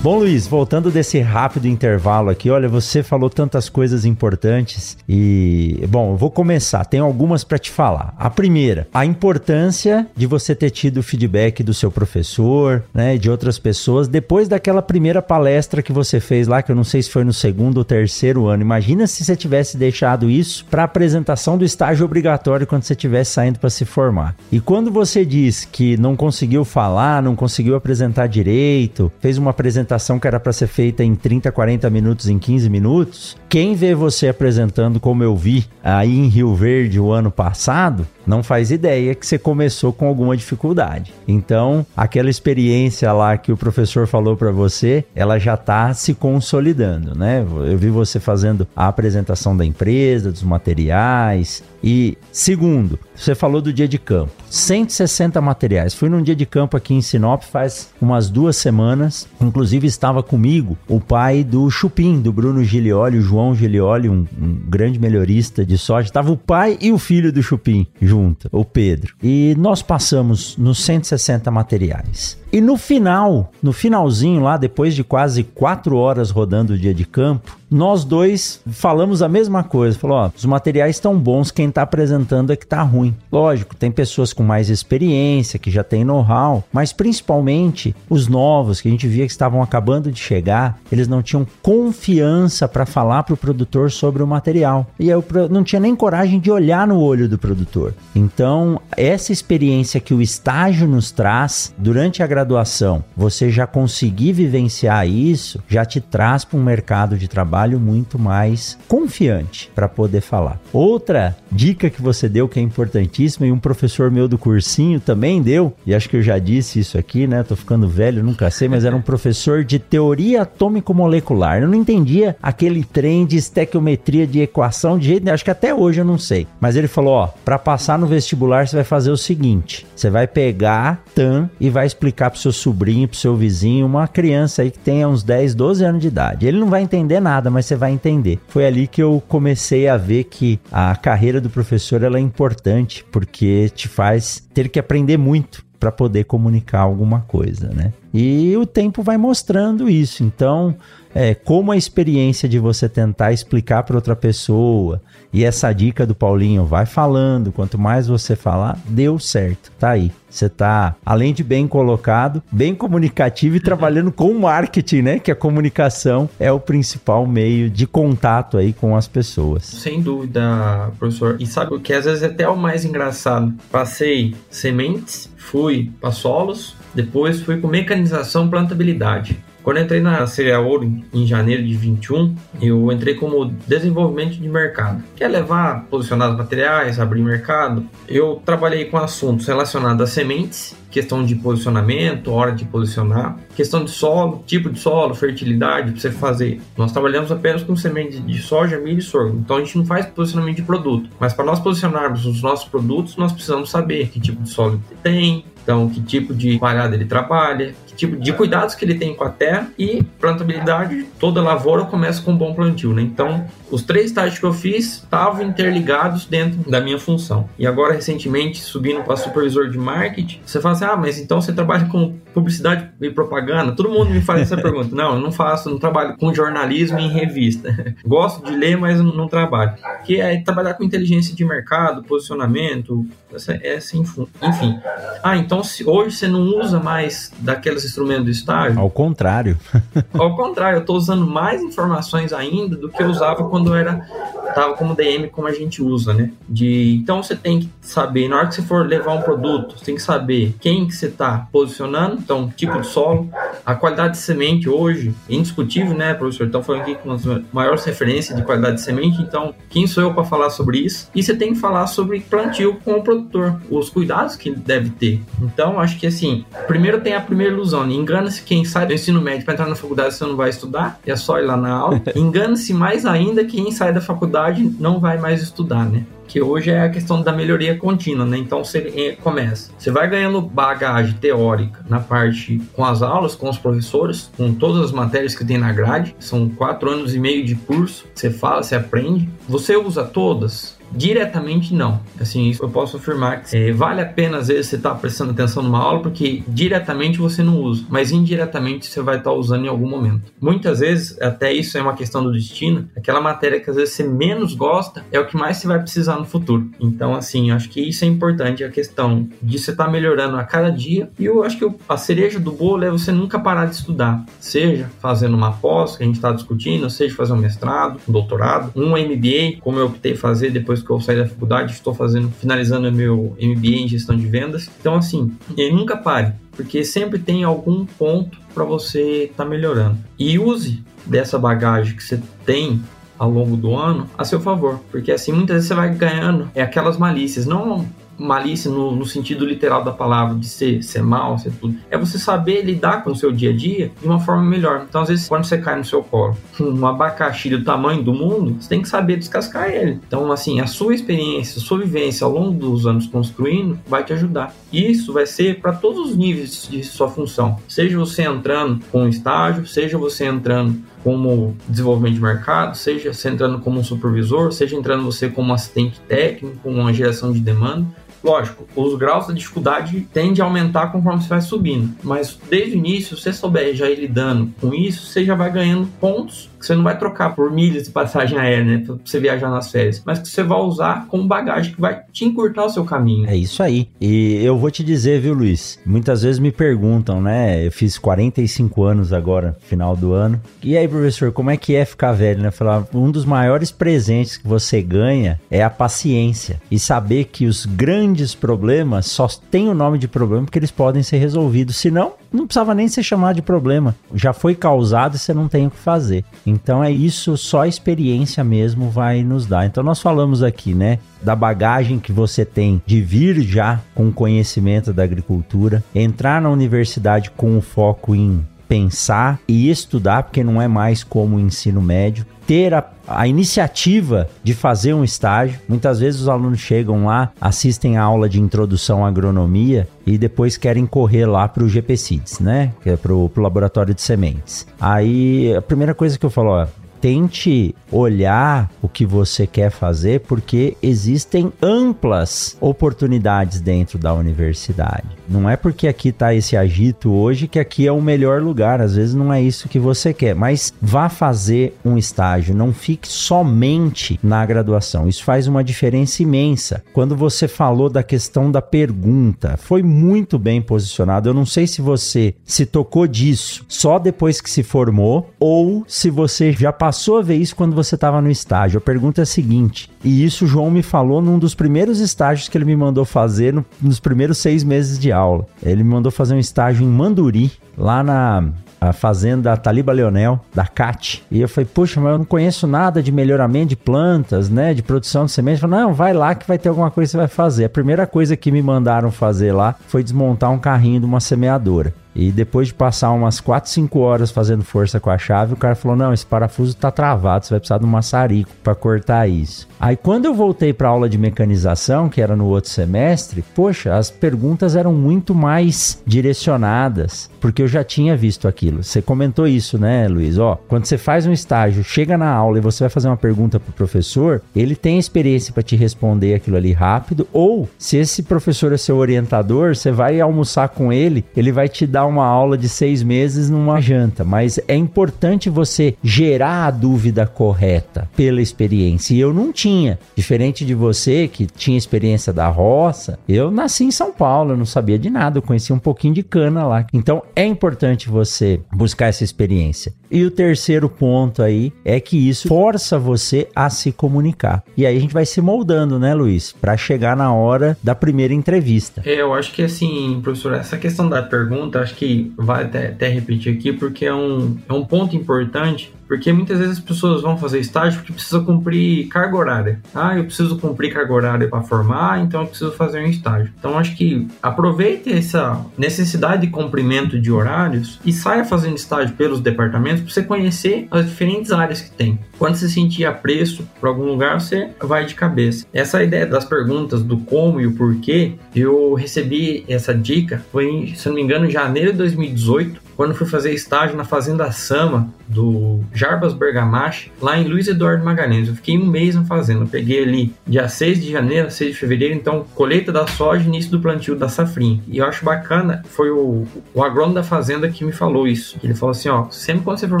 [0.02, 6.10] Bom, Luiz, voltando desse rápido intervalo aqui, olha, você falou tantas coisas importantes e, bom,
[6.10, 6.84] eu vou começar.
[6.84, 8.12] Tenho algumas para te falar.
[8.18, 13.60] A primeira, a importância de você ter tido feedback do seu professor, né, de outras
[13.60, 17.22] pessoas depois daquela primeira palestra que você fez lá, que eu não sei se foi
[17.22, 18.60] no segundo ou terceiro ano.
[18.60, 23.60] Imagina se você tivesse deixado isso para apresentação do estágio obrigatório quando você estivesse saindo
[23.60, 24.34] para se formar.
[24.50, 29.91] E quando você diz que não conseguiu falar, não conseguiu apresentar direito, fez uma apresentação
[29.92, 33.94] apresentação que era para ser feita em 30, 40 minutos, em 15 minutos, quem vê
[33.94, 39.14] você apresentando como eu vi aí em Rio Verde o ano passado, não faz ideia
[39.14, 41.12] que você começou com alguma dificuldade.
[41.26, 47.16] Então, aquela experiência lá que o professor falou para você, ela já está se consolidando,
[47.16, 47.44] né?
[47.66, 51.62] Eu vi você fazendo a apresentação da empresa, dos materiais.
[51.82, 54.32] E segundo, você falou do dia de campo.
[54.48, 55.94] 160 materiais.
[55.94, 59.26] Fui num dia de campo aqui em Sinop faz umas duas semanas.
[59.40, 64.54] Inclusive estava comigo o pai do Chupim, do Bruno Gilioli, o João Gilioli, um, um
[64.68, 66.06] grande melhorista de soja.
[66.06, 69.14] Estava o pai e o filho do Chupim junto, o Pedro.
[69.22, 72.38] E nós passamos nos 160 materiais.
[72.52, 77.06] E no final, no finalzinho lá, depois de quase quatro horas rodando o dia de
[77.06, 79.98] campo, nós dois falamos a mesma coisa.
[79.98, 83.14] Falou, ó, os materiais estão bons, quem está apresentando é que tá ruim.
[83.30, 88.88] Lógico, tem pessoas com mais experiência, que já tem know-how, mas principalmente os novos, que
[88.88, 93.34] a gente via que estavam acabando de chegar, eles não tinham confiança para falar para
[93.34, 94.86] o produtor sobre o material.
[94.98, 97.94] E eu não tinha nem coragem de olhar no olho do produtor.
[98.14, 105.08] Então, essa experiência que o estágio nos traz durante a graduação, você já conseguir vivenciar
[105.08, 110.60] isso, já te traz para um mercado de trabalho muito mais confiante para poder falar.
[110.72, 115.42] Outra dica que você deu que é importantíssima e um professor meu do cursinho também
[115.42, 117.42] deu, e acho que eu já disse isso aqui, né?
[117.42, 121.60] Tô ficando velho, nunca sei, mas era um professor de teoria atômico-molecular.
[121.60, 126.00] Eu não entendia aquele trem de estequiometria de equação de jeito, acho que até hoje
[126.00, 126.46] eu não sei.
[126.60, 130.26] Mas ele falou, ó, para passar no vestibular você vai fazer o seguinte, você vai
[130.26, 134.78] pegar TAM e vai explicar pro seu sobrinho, pro seu vizinho, uma criança aí que
[134.78, 136.46] tenha uns 10, 12 anos de idade.
[136.46, 138.40] Ele não vai entender nada, mas você vai entender.
[138.48, 143.04] Foi ali que eu comecei a ver que a carreira do professor ela é importante,
[143.12, 147.92] porque te faz ter que aprender muito para poder comunicar alguma coisa, né?
[148.14, 150.22] E o tempo vai mostrando isso.
[150.22, 150.76] Então,
[151.14, 155.00] é, como a experiência de você tentar explicar para outra pessoa
[155.32, 160.12] e essa dica do Paulinho vai falando, quanto mais você falar, deu certo, tá aí.
[160.28, 165.18] Você tá, além de bem colocado, bem comunicativo e trabalhando com marketing, né?
[165.18, 169.64] Que a comunicação é o principal meio de contato aí com as pessoas.
[169.64, 171.36] Sem dúvida, professor.
[171.38, 173.52] E sabe o que às vezes é até o mais engraçado?
[173.70, 179.38] Passei sementes, fui para solos, depois fui com mecanização plantabilidade.
[179.62, 184.48] Quando eu entrei na Cereal Ouro em janeiro de 21, eu entrei como desenvolvimento de
[184.48, 185.02] mercado.
[185.14, 187.86] Quer levar, posicionar os materiais, abrir mercado?
[188.08, 193.90] Eu trabalhei com assuntos relacionados a sementes, questão de posicionamento, hora de posicionar, questão de
[193.92, 196.60] solo, tipo de solo, fertilidade para você fazer.
[196.76, 200.06] Nós trabalhamos apenas com sementes de soja, milho e sorgo, então a gente não faz
[200.06, 201.08] posicionamento de produto.
[201.20, 205.44] Mas para nós posicionarmos os nossos produtos, nós precisamos saber que tipo de solo tem,
[205.62, 209.24] então, que tipo de palhada ele trabalha, que tipo de cuidados que ele tem com
[209.24, 211.06] a terra e plantabilidade.
[211.18, 213.02] Toda lavoura começa com um bom plantio, né?
[213.02, 217.48] Então, os três estágios que eu fiz estavam interligados dentro da minha função.
[217.58, 221.52] E agora, recentemente, subindo para supervisor de marketing, você fala assim: ah, mas então você
[221.52, 223.72] trabalha com publicidade e propaganda?
[223.72, 224.94] Todo mundo me faz essa pergunta.
[224.94, 227.94] Não, eu não faço, não trabalho com jornalismo em revista.
[228.04, 229.74] Gosto de ler, mas não trabalho.
[230.04, 234.78] Que é trabalhar com inteligência de mercado, posicionamento, essa, essa enfim.
[235.22, 238.78] Ah, então se, hoje você não usa mais daqueles instrumentos do estágio?
[238.78, 239.58] Ao contrário.
[240.14, 244.06] Ao contrário, eu estou usando mais informações ainda do que eu usava quando era
[244.52, 246.30] tava como DM como a gente usa, né?
[246.48, 249.84] De então você tem que saber na hora que você for levar um produto, você
[249.84, 253.28] tem que saber quem que você está posicionando, então tipo de solo,
[253.64, 256.46] a qualidade de semente hoje indiscutível, né, professor?
[256.46, 260.14] Então falando aqui com as maiores referências de qualidade de semente, então quem sou eu
[260.14, 261.08] para falar sobre isso?
[261.14, 264.90] E você tem que falar sobre plantio com o produtor, os cuidados que ele deve
[264.90, 265.22] ter.
[265.40, 267.94] Então acho que assim, primeiro tem a primeira ilusão, né?
[267.94, 271.16] engana-se quem sai do ensino médio para entrar na faculdade você não vai estudar, é
[271.16, 272.02] só ir lá na aula.
[272.14, 276.04] Engana-se mais ainda quem sai da faculdade não vai mais estudar, né?
[276.28, 278.38] Que hoje é a questão da melhoria contínua, né?
[278.38, 283.58] Então você começa, você vai ganhando bagagem teórica na parte com as aulas, com os
[283.58, 286.14] professores, com todas as matérias que tem na grade.
[286.18, 288.06] São quatro anos e meio de curso.
[288.14, 289.28] Você fala, você aprende.
[289.48, 290.80] Você usa todas?
[290.94, 292.00] Diretamente não.
[292.20, 294.96] Assim, isso eu posso afirmar que é, vale a pena às vezes você estar tá
[294.96, 299.36] prestando atenção numa aula porque diretamente você não usa, mas indiretamente você vai estar tá
[299.36, 300.32] usando em algum momento.
[300.40, 304.04] Muitas vezes, até isso é uma questão do destino, aquela matéria que às vezes você
[304.04, 306.70] menos gosta é o que mais você vai precisar no futuro.
[306.80, 310.44] Então, assim, acho que isso é importante, a questão de você estar tá melhorando a
[310.44, 311.10] cada dia.
[311.18, 314.90] E eu acho que a cereja do bolo é você nunca parar de estudar, seja
[315.00, 318.90] fazendo uma pós, que a gente está discutindo, seja fazer um mestrado, um doutorado, um
[318.90, 323.36] MBA, como eu optei fazer depois que eu saí da faculdade, estou fazendo, finalizando meu
[323.40, 324.70] MBA em gestão de vendas.
[324.80, 325.32] Então, assim,
[325.72, 329.96] nunca pare, porque sempre tem algum ponto para você estar tá melhorando.
[330.18, 332.80] E use dessa bagagem que você tem
[333.18, 336.62] ao longo do ano a seu favor, porque assim muitas vezes você vai ganhando é
[336.62, 337.86] aquelas malícias, não
[338.18, 341.76] malícia no, no, sentido literal da palavra, de ser, ser mal, ser tudo.
[341.90, 344.86] É você saber lidar com o seu dia a dia de uma forma melhor.
[344.88, 348.56] Então, às vezes, quando você cai no seu colo um abacaxi do tamanho do mundo,
[348.60, 350.00] você tem que saber descascar ele.
[350.06, 354.12] Então, assim, a sua experiência, a sua vivência ao longo dos anos construindo vai te
[354.12, 354.54] ajudar.
[354.70, 357.58] E isso vai ser para todos os níveis de sua função.
[357.68, 363.58] Seja você entrando com estágio, seja você entrando como desenvolvimento de mercado, seja você entrando
[363.60, 367.86] como um supervisor, seja entrando você como assistente técnico, uma geração de demanda.
[368.22, 372.78] Lógico, os graus da dificuldade tendem a aumentar conforme você vai subindo, mas desde o
[372.78, 376.66] início, se você souber já ir lidando com isso, você já vai ganhando pontos que
[376.66, 380.00] você não vai trocar por milhas de passagem aérea, né, pra você viajar nas férias,
[380.06, 383.28] mas que você vai usar como bagagem que vai te encurtar o seu caminho.
[383.28, 383.88] É isso aí.
[384.00, 385.78] E eu vou te dizer, viu, Luiz?
[385.84, 387.66] Muitas vezes me perguntam, né?
[387.66, 390.40] Eu fiz 45 anos agora, final do ano.
[390.62, 392.52] E aí, professor, como é que é ficar velho, né?
[392.52, 397.66] Falar, um dos maiores presentes que você ganha é a paciência e saber que os
[397.66, 401.76] grandes problemas só têm o nome de problema porque eles podem ser resolvidos.
[401.76, 403.94] Senão, não precisava nem ser chamado de problema.
[404.14, 406.24] Já foi causado e você não tem o que fazer.
[406.52, 409.66] Então é isso, só a experiência mesmo vai nos dar.
[409.66, 414.92] Então nós falamos aqui, né, da bagagem que você tem de vir já com conhecimento
[414.92, 420.66] da agricultura, entrar na universidade com o foco em pensar e estudar, porque não é
[420.66, 425.60] mais como o ensino médio, ter a, a, iniciativa de fazer um estágio.
[425.68, 430.56] Muitas vezes os alunos chegam lá, assistem a aula de introdução à agronomia e depois
[430.56, 432.72] querem correr lá para o GPCIDS, né?
[432.82, 434.66] Que é para o laboratório de sementes.
[434.80, 436.66] Aí a primeira coisa que eu falo, ó,
[437.02, 445.08] tente olhar o que você quer fazer, porque existem amplas oportunidades dentro da universidade.
[445.28, 448.80] Não é porque aqui está esse agito hoje que aqui é o melhor lugar.
[448.80, 452.54] Às vezes não é isso que você quer, mas vá fazer um estágio.
[452.54, 455.08] Não fique somente na graduação.
[455.08, 456.84] Isso faz uma diferença imensa.
[456.92, 461.28] Quando você falou da questão da pergunta, foi muito bem posicionado.
[461.28, 466.10] Eu não sei se você se tocou disso só depois que se formou ou se
[466.10, 468.76] você já passou passou a ver isso quando você estava no estágio.
[468.76, 472.50] A pergunta é a seguinte, e isso o João me falou num dos primeiros estágios
[472.50, 475.46] que ele me mandou fazer no, nos primeiros seis meses de aula.
[475.62, 478.44] Ele me mandou fazer um estágio em Manduri, lá na
[478.78, 481.22] a fazenda Taliba Leonel, da CAT.
[481.30, 484.74] E eu falei, puxa, mas eu não conheço nada de melhoramento de plantas, né?
[484.74, 485.60] De produção de sementes.
[485.60, 487.66] Falei, não, vai lá que vai ter alguma coisa que você vai fazer.
[487.66, 491.94] A primeira coisa que me mandaram fazer lá foi desmontar um carrinho de uma semeadora.
[492.14, 495.74] E depois de passar umas 4, 5 horas fazendo força com a chave, o cara
[495.74, 499.68] falou: Não, esse parafuso tá travado, você vai precisar de um maçarico para cortar isso.
[499.80, 504.10] Aí quando eu voltei para aula de mecanização, que era no outro semestre, poxa, as
[504.10, 508.82] perguntas eram muito mais direcionadas, porque eu já tinha visto aquilo.
[508.82, 510.38] Você comentou isso, né, Luiz?
[510.38, 513.58] Ó, quando você faz um estágio, chega na aula e você vai fazer uma pergunta
[513.58, 518.72] pro professor, ele tem experiência para te responder aquilo ali rápido, ou se esse professor
[518.72, 522.68] é seu orientador, você vai almoçar com ele, ele vai te dar uma aula de
[522.68, 529.14] seis meses numa janta, mas é importante você gerar a dúvida correta pela experiência.
[529.14, 533.90] E eu não tinha, diferente de você que tinha experiência da roça, eu nasci em
[533.90, 536.86] São Paulo, eu não sabia de nada, eu conhecia um pouquinho de cana lá.
[536.92, 539.92] Então é importante você buscar essa experiência.
[540.12, 544.62] E o terceiro ponto aí é que isso força você a se comunicar.
[544.76, 548.34] E aí a gente vai se moldando, né, Luiz, para chegar na hora da primeira
[548.34, 549.02] entrevista.
[549.06, 553.08] É, eu acho que assim, professor, essa questão da pergunta, acho que vale até, até
[553.08, 557.38] repetir aqui, porque é um, é um ponto importante porque muitas vezes as pessoas vão
[557.38, 559.80] fazer estágio porque precisa cumprir carga horária.
[559.94, 563.50] Ah, eu preciso cumprir carga horária para formar, então eu preciso fazer um estágio.
[563.58, 569.40] Então acho que aproveite essa necessidade de cumprimento de horários e saia fazendo estágio pelos
[569.40, 572.18] departamentos para você conhecer as diferentes áreas que tem.
[572.38, 575.64] Quando você sentir apreço por algum lugar, você vai de cabeça.
[575.72, 581.08] Essa ideia das perguntas do como e o porquê, eu recebi essa dica foi, se
[581.08, 585.80] não me engano, em janeiro de 2018 quando fui fazer estágio na Fazenda Sama, do
[585.92, 588.46] Jarbas Bergamache, lá em Luiz Eduardo Magalhães.
[588.46, 589.64] Eu fiquei um mês na fazenda.
[589.64, 593.70] Eu peguei ali dia 6 de janeiro, 6 de fevereiro, então colheita da soja, início
[593.72, 594.80] do plantio da safrinha.
[594.86, 598.56] E eu acho bacana, foi o, o agrônomo da fazenda que me falou isso.
[598.62, 600.00] Ele falou assim, ó, sempre quando você for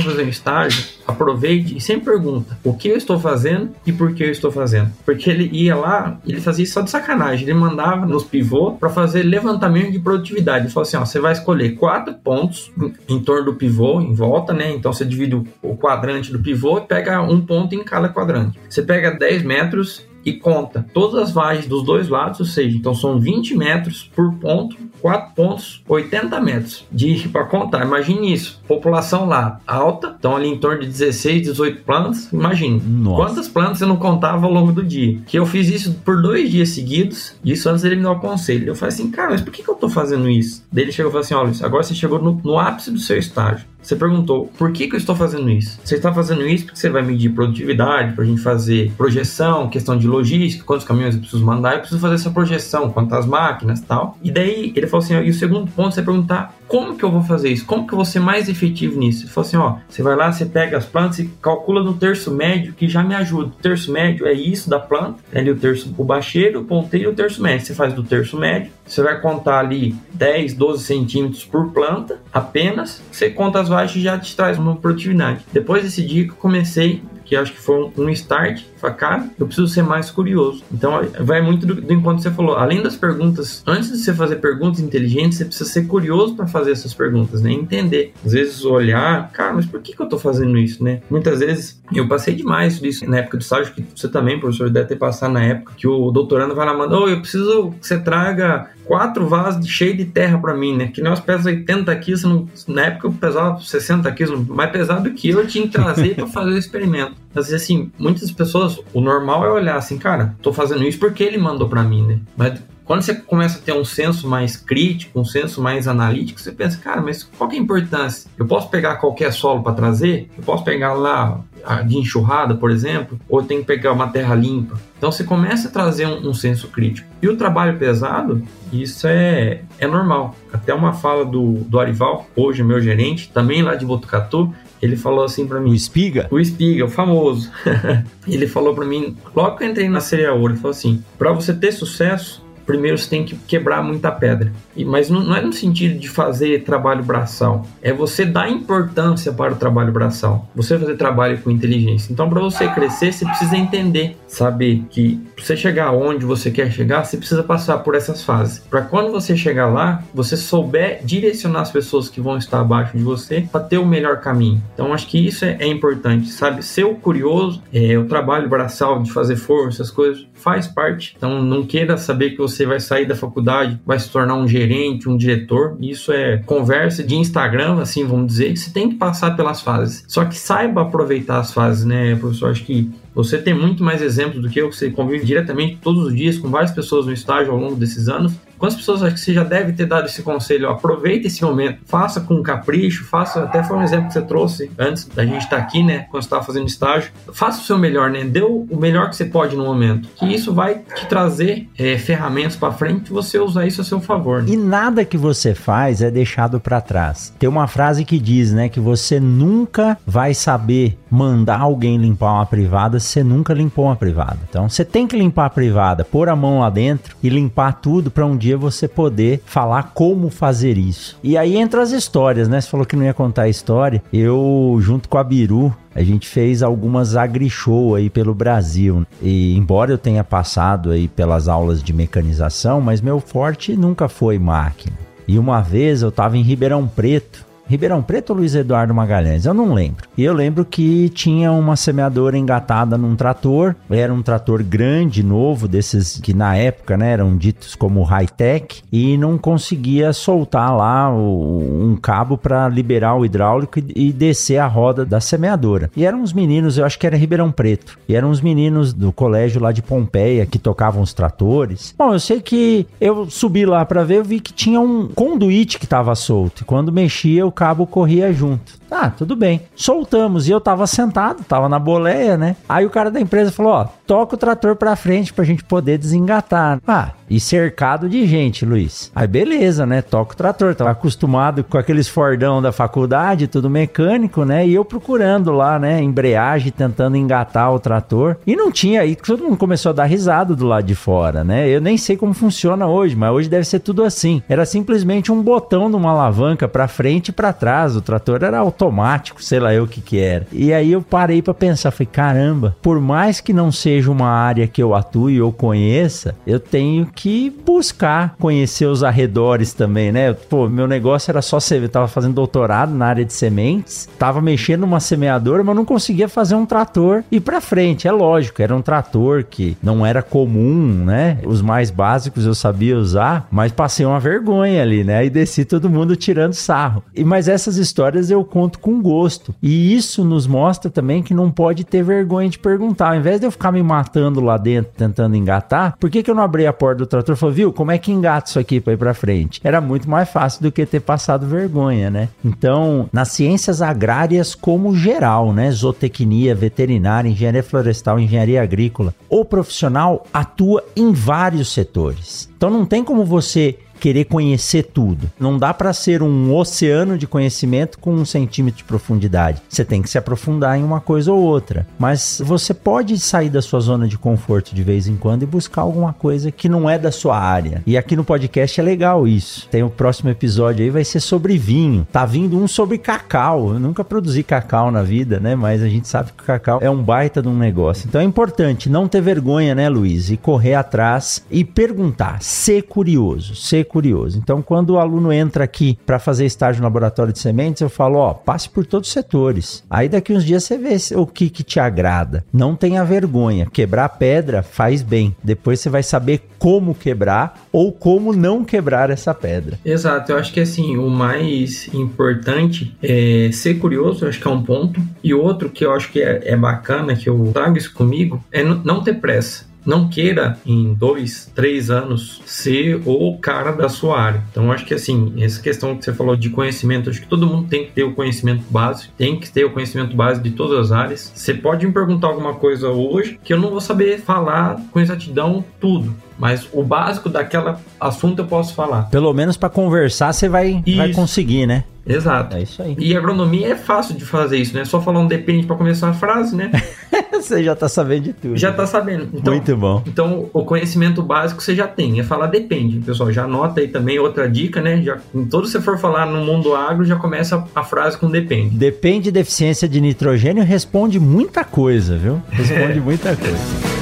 [0.00, 4.22] fazer um estágio, aproveite e sempre pergunta o que eu estou fazendo e por que
[4.22, 4.92] eu estou fazendo.
[5.04, 7.48] Porque ele ia lá, ele fazia isso só de sacanagem.
[7.48, 10.66] Ele mandava nos pivô para fazer levantamento de produtividade.
[10.66, 12.70] Ele falou assim, ó, você vai escolher quatro pontos
[13.08, 14.72] em, torno do pivô, em volta, né?
[14.72, 18.58] Então você divide o quadrante do pivô e pega um ponto em cada quadrante.
[18.68, 22.94] Você pega 10 metros e conta todas as vagens dos dois lados, ou seja, então
[22.94, 27.84] são 20 metros por ponto, 4 pontos, 80 metros de para contar.
[27.84, 32.32] Imagine isso, população lá alta, então ali em torno de 16, 18 plantas.
[32.32, 33.16] Imagine Nossa.
[33.16, 35.18] quantas plantas eu não contava ao longo do dia.
[35.26, 38.68] Que eu fiz isso por dois dias seguidos, isso antes dele me dar o conselho.
[38.68, 40.64] Eu falei assim, cara, mas por que, que eu tô fazendo isso?
[40.72, 43.18] Daí ele chegou e falou assim: olha, agora você chegou no, no ápice do seu
[43.18, 43.66] estágio.
[43.82, 45.80] Você perguntou por que, que eu estou fazendo isso?
[45.84, 49.98] Você está fazendo isso porque você vai medir produtividade, para a gente fazer projeção, questão
[49.98, 54.16] de logística, quantos caminhões eu preciso mandar, eu preciso fazer essa projeção, quantas máquinas tal.
[54.22, 57.10] E daí ele falou assim: ó, e o segundo ponto é perguntar como que eu
[57.10, 57.66] vou fazer isso?
[57.66, 59.24] Como que eu vou ser mais efetivo nisso?
[59.24, 62.30] Ele falou assim: ó, você vai lá, você pega as plantas e calcula no terço
[62.30, 63.48] médio, que já me ajuda.
[63.48, 67.10] O terço médio é isso da planta, é ali o terço, o bacheiro, o ponteiro
[67.10, 67.66] e o terço médio.
[67.66, 73.02] Você faz do terço médio, você vai contar ali 10, 12 centímetros por planta apenas.
[73.10, 73.68] Você conta as
[73.98, 75.44] e já te traz uma produtividade.
[75.52, 77.02] Depois desse dia que eu comecei
[77.32, 78.62] que acho que foi um start.
[78.76, 80.62] Falei, cara, eu preciso ser mais curioso.
[80.70, 82.56] Então, vai muito do, do enquanto você falou.
[82.56, 86.72] Além das perguntas, antes de você fazer perguntas inteligentes, você precisa ser curioso para fazer
[86.72, 87.50] essas perguntas, né?
[87.50, 88.12] Entender.
[88.22, 91.00] Às vezes, olhar, cara, mas por que, que eu tô fazendo isso, né?
[91.08, 94.88] Muitas vezes, eu passei demais disso na época do estágio, que você também, professor, deve
[94.88, 97.98] ter passado na época, que o doutorando vai lá mandar, oh, eu preciso que você
[97.98, 100.88] traga quatro vasos cheios de terra para mim, né?
[100.88, 105.40] Que nós pesamos 80 quilos, na época eu pesava 60 quilos, mais pesado que eu,
[105.40, 107.14] eu tinha que trazer para fazer o experimento.
[107.34, 111.38] Mas assim, muitas pessoas, o normal é olhar assim, cara, tô fazendo isso porque ele
[111.38, 112.20] mandou para mim, né?
[112.36, 116.52] Mas quando você começa a ter um senso mais crítico, um senso mais analítico, você
[116.52, 118.30] pensa, cara, mas qual que é a importância?
[118.36, 120.30] Eu posso pegar qualquer solo para trazer?
[120.36, 121.40] Eu posso pegar lá
[121.86, 124.78] de enxurrada, por exemplo, ou eu tenho que pegar uma terra limpa?
[124.98, 127.08] Então você começa a trazer um, um senso crítico.
[127.20, 130.34] E o trabalho pesado, isso é, é normal.
[130.52, 135.24] Até uma fala do, do Arival, hoje meu gerente, também lá de Botucatu, ele falou
[135.24, 135.70] assim para mim.
[135.70, 136.26] O Espiga?
[136.30, 137.50] O Espiga, o famoso.
[138.26, 141.54] ele falou para mim, logo que eu entrei na Cereal, ele falou assim: para você
[141.54, 144.52] ter sucesso, primeiro você tem que quebrar muita pedra.
[144.76, 149.32] E, mas não, não, é no sentido de fazer trabalho braçal, é você dar importância
[149.32, 152.12] para o trabalho braçal, você fazer trabalho com inteligência.
[152.12, 157.04] Então, para você crescer, você precisa entender, saber que você chegar onde você quer chegar,
[157.04, 158.60] você precisa passar por essas fases.
[158.60, 163.02] Para quando você chegar lá, você souber direcionar as pessoas que vão estar abaixo de
[163.02, 164.62] você para ter o melhor caminho.
[164.74, 166.62] Então, acho que isso é, é importante, sabe?
[166.64, 171.14] Ser o curioso, é, o trabalho braçal de fazer força, essas coisas, faz parte.
[171.16, 175.08] Então, não queira saber que você vai sair da faculdade, vai se tornar um gerente,
[175.08, 175.76] um diretor.
[175.80, 178.56] Isso é conversa de Instagram, assim, vamos dizer.
[178.56, 180.04] Você tem que passar pelas fases.
[180.08, 182.50] Só que saiba aproveitar as fases, né, professor?
[182.50, 186.16] Acho que você tem muito mais exemplos do que eu, você convive diretamente todos os
[186.16, 188.32] dias com várias pessoas no estágio ao longo desses anos.
[188.62, 190.70] Quantas pessoas acho que você já deve ter dado esse conselho?
[190.70, 195.04] Aproveita esse momento, faça com capricho, faça, até foi um exemplo que você trouxe antes
[195.04, 196.06] da gente estar tá aqui, né?
[196.08, 197.10] Quando você estava fazendo estágio.
[197.32, 198.22] Faça o seu melhor, né?
[198.22, 200.08] Dê o melhor que você pode no momento.
[200.14, 204.00] Que isso vai te trazer é, ferramentas para frente e você usar isso a seu
[204.00, 204.44] favor.
[204.44, 204.52] Né?
[204.52, 207.34] E nada que você faz é deixado para trás.
[207.40, 208.68] Tem uma frase que diz, né?
[208.68, 213.96] Que você nunca vai saber mandar alguém limpar uma privada se você nunca limpou uma
[213.96, 214.38] privada.
[214.48, 218.08] Então você tem que limpar a privada, pôr a mão lá dentro e limpar tudo
[218.08, 221.18] para um dia dia você poder falar como fazer isso.
[221.22, 222.60] E aí entra as histórias, né?
[222.60, 224.02] Você falou que não ia contar a história.
[224.12, 229.06] Eu, junto com a Biru, a gente fez algumas agri-show aí pelo Brasil.
[229.20, 234.38] E embora eu tenha passado aí pelas aulas de mecanização, mas meu forte nunca foi
[234.38, 234.96] máquina.
[235.26, 239.46] E uma vez eu estava em Ribeirão Preto Ribeirão Preto ou Luiz Eduardo Magalhães?
[239.46, 240.06] Eu não lembro.
[240.16, 243.74] E eu lembro que tinha uma semeadora engatada num trator.
[243.90, 248.82] Era um trator grande, novo, desses que na época né, eram ditos como high-tech.
[248.92, 254.58] E não conseguia soltar lá o, um cabo para liberar o hidráulico e, e, descer
[254.58, 255.90] a roda da semeadora.
[255.96, 257.98] E eram uns meninos, eu acho que era Ribeirão Preto.
[258.08, 261.94] E eram uns meninos do colégio lá de Pompeia que tocavam os tratores.
[261.96, 265.78] Bom, eu sei que eu subi lá para ver, eu vi que tinha um conduíte
[265.78, 266.62] que estava solto.
[266.62, 268.80] E quando mexia, o cabo corria junto.
[268.92, 269.62] Tá, tudo bem.
[269.74, 272.56] Soltamos e eu tava sentado, tava na boleia, né?
[272.68, 275.96] Aí o cara da empresa falou: Ó, toca o trator pra frente pra gente poder
[275.96, 276.78] desengatar.
[276.86, 279.10] Ah, e cercado de gente, Luiz.
[279.14, 280.02] Aí beleza, né?
[280.02, 280.74] Toca o trator.
[280.74, 284.66] Tava acostumado com aqueles Fordão da faculdade, tudo mecânico, né?
[284.66, 286.02] E eu procurando lá, né?
[286.02, 288.36] Embreagem, tentando engatar o trator.
[288.46, 291.66] E não tinha aí, todo mundo começou a dar risada do lado de fora, né?
[291.66, 294.42] Eu nem sei como funciona hoje, mas hoje deve ser tudo assim.
[294.46, 297.96] Era simplesmente um botão numa alavanca para frente e para trás.
[297.96, 300.46] O trator era automático, sei lá eu o que que era.
[300.52, 304.66] E aí eu parei para pensar, falei, caramba, por mais que não seja uma área
[304.66, 310.32] que eu atue ou conheça, eu tenho que buscar conhecer os arredores também, né?
[310.32, 314.80] Pô, meu negócio era só ser, tava fazendo doutorado na área de sementes, tava mexendo
[314.80, 318.08] numa semeadora, mas não conseguia fazer um trator e para frente.
[318.08, 321.38] É lógico, era um trator que não era comum, né?
[321.44, 325.24] Os mais básicos eu sabia usar, mas passei uma vergonha ali, né?
[325.24, 327.02] E desci todo mundo tirando sarro.
[327.14, 329.54] E mas essas histórias eu conto com gosto.
[329.62, 333.10] E isso nos mostra também que não pode ter vergonha de perguntar.
[333.10, 336.34] Ao invés de eu ficar me matando lá dentro tentando engatar, por que que eu
[336.34, 338.92] não abri a porta do trator falou, viu, como é que engata isso aqui para
[338.92, 339.60] ir para frente?
[339.64, 342.28] Era muito mais fácil do que ter passado vergonha, né?
[342.44, 345.70] Então, nas ciências agrárias como geral, né?
[345.70, 352.48] Zootecnia, veterinária, engenharia florestal, engenharia agrícola, o profissional atua em vários setores.
[352.56, 355.30] Então não tem como você querer conhecer tudo.
[355.38, 359.62] Não dá para ser um oceano de conhecimento com um centímetro de profundidade.
[359.68, 361.86] Você tem que se aprofundar em uma coisa ou outra.
[361.96, 365.82] Mas você pode sair da sua zona de conforto de vez em quando e buscar
[365.82, 367.80] alguma coisa que não é da sua área.
[367.86, 369.68] E aqui no podcast é legal isso.
[369.70, 372.04] Tem o próximo episódio aí, vai ser sobre vinho.
[372.10, 373.72] Tá vindo um sobre cacau.
[373.72, 375.54] Eu nunca produzi cacau na vida, né?
[375.54, 378.08] Mas a gente sabe que o cacau é um baita de um negócio.
[378.08, 380.28] Então é importante não ter vergonha, né, Luiz?
[380.28, 382.42] E correr atrás e perguntar.
[382.42, 383.54] Ser curioso.
[383.54, 384.38] Ser curioso.
[384.38, 388.18] Então, quando o aluno entra aqui para fazer estágio no laboratório de sementes, eu falo,
[388.18, 389.84] ó, passe por todos os setores.
[389.90, 392.44] Aí daqui uns dias você vê o que, que te agrada.
[392.52, 393.66] Não tenha vergonha.
[393.70, 395.36] Quebrar pedra faz bem.
[395.42, 399.78] Depois você vai saber como quebrar ou como não quebrar essa pedra.
[399.84, 400.32] Exato.
[400.32, 404.62] Eu acho que assim, o mais importante é ser curioso, eu acho que é um
[404.62, 405.00] ponto.
[405.22, 408.62] E outro que eu acho que é, é bacana, que eu trago isso comigo, é
[408.62, 414.42] não ter pressa não queira em dois, três anos ser o cara da sua área.
[414.50, 417.68] Então, acho que assim, essa questão que você falou de conhecimento, acho que todo mundo
[417.68, 420.92] tem que ter o conhecimento básico, tem que ter o conhecimento básico de todas as
[420.92, 421.32] áreas.
[421.34, 425.64] Você pode me perguntar alguma coisa hoje que eu não vou saber falar com exatidão
[425.80, 426.14] tudo.
[426.38, 429.02] Mas o básico daquela assunto eu posso falar.
[429.10, 431.84] Pelo menos para conversar você vai, vai conseguir, né?
[432.06, 432.56] Exato.
[432.56, 432.96] É isso aí.
[432.98, 434.84] E agronomia é fácil de fazer isso, né?
[434.84, 436.70] Só falar um depende para começar a frase, né?
[437.32, 438.56] você já tá sabendo de tudo.
[438.56, 439.28] Já tá sabendo.
[439.32, 440.02] Então, Muito bom.
[440.06, 442.20] Então, o conhecimento básico você já tem.
[442.20, 443.00] É falar depende.
[443.00, 445.00] Pessoal, já anota aí também outra dica, né?
[445.02, 448.76] Já, em todo você for falar no mundo agro, já começa a frase com depende.
[448.76, 452.42] Depende de deficiência de nitrogênio responde muita coisa, viu?
[452.50, 454.01] Responde muita coisa.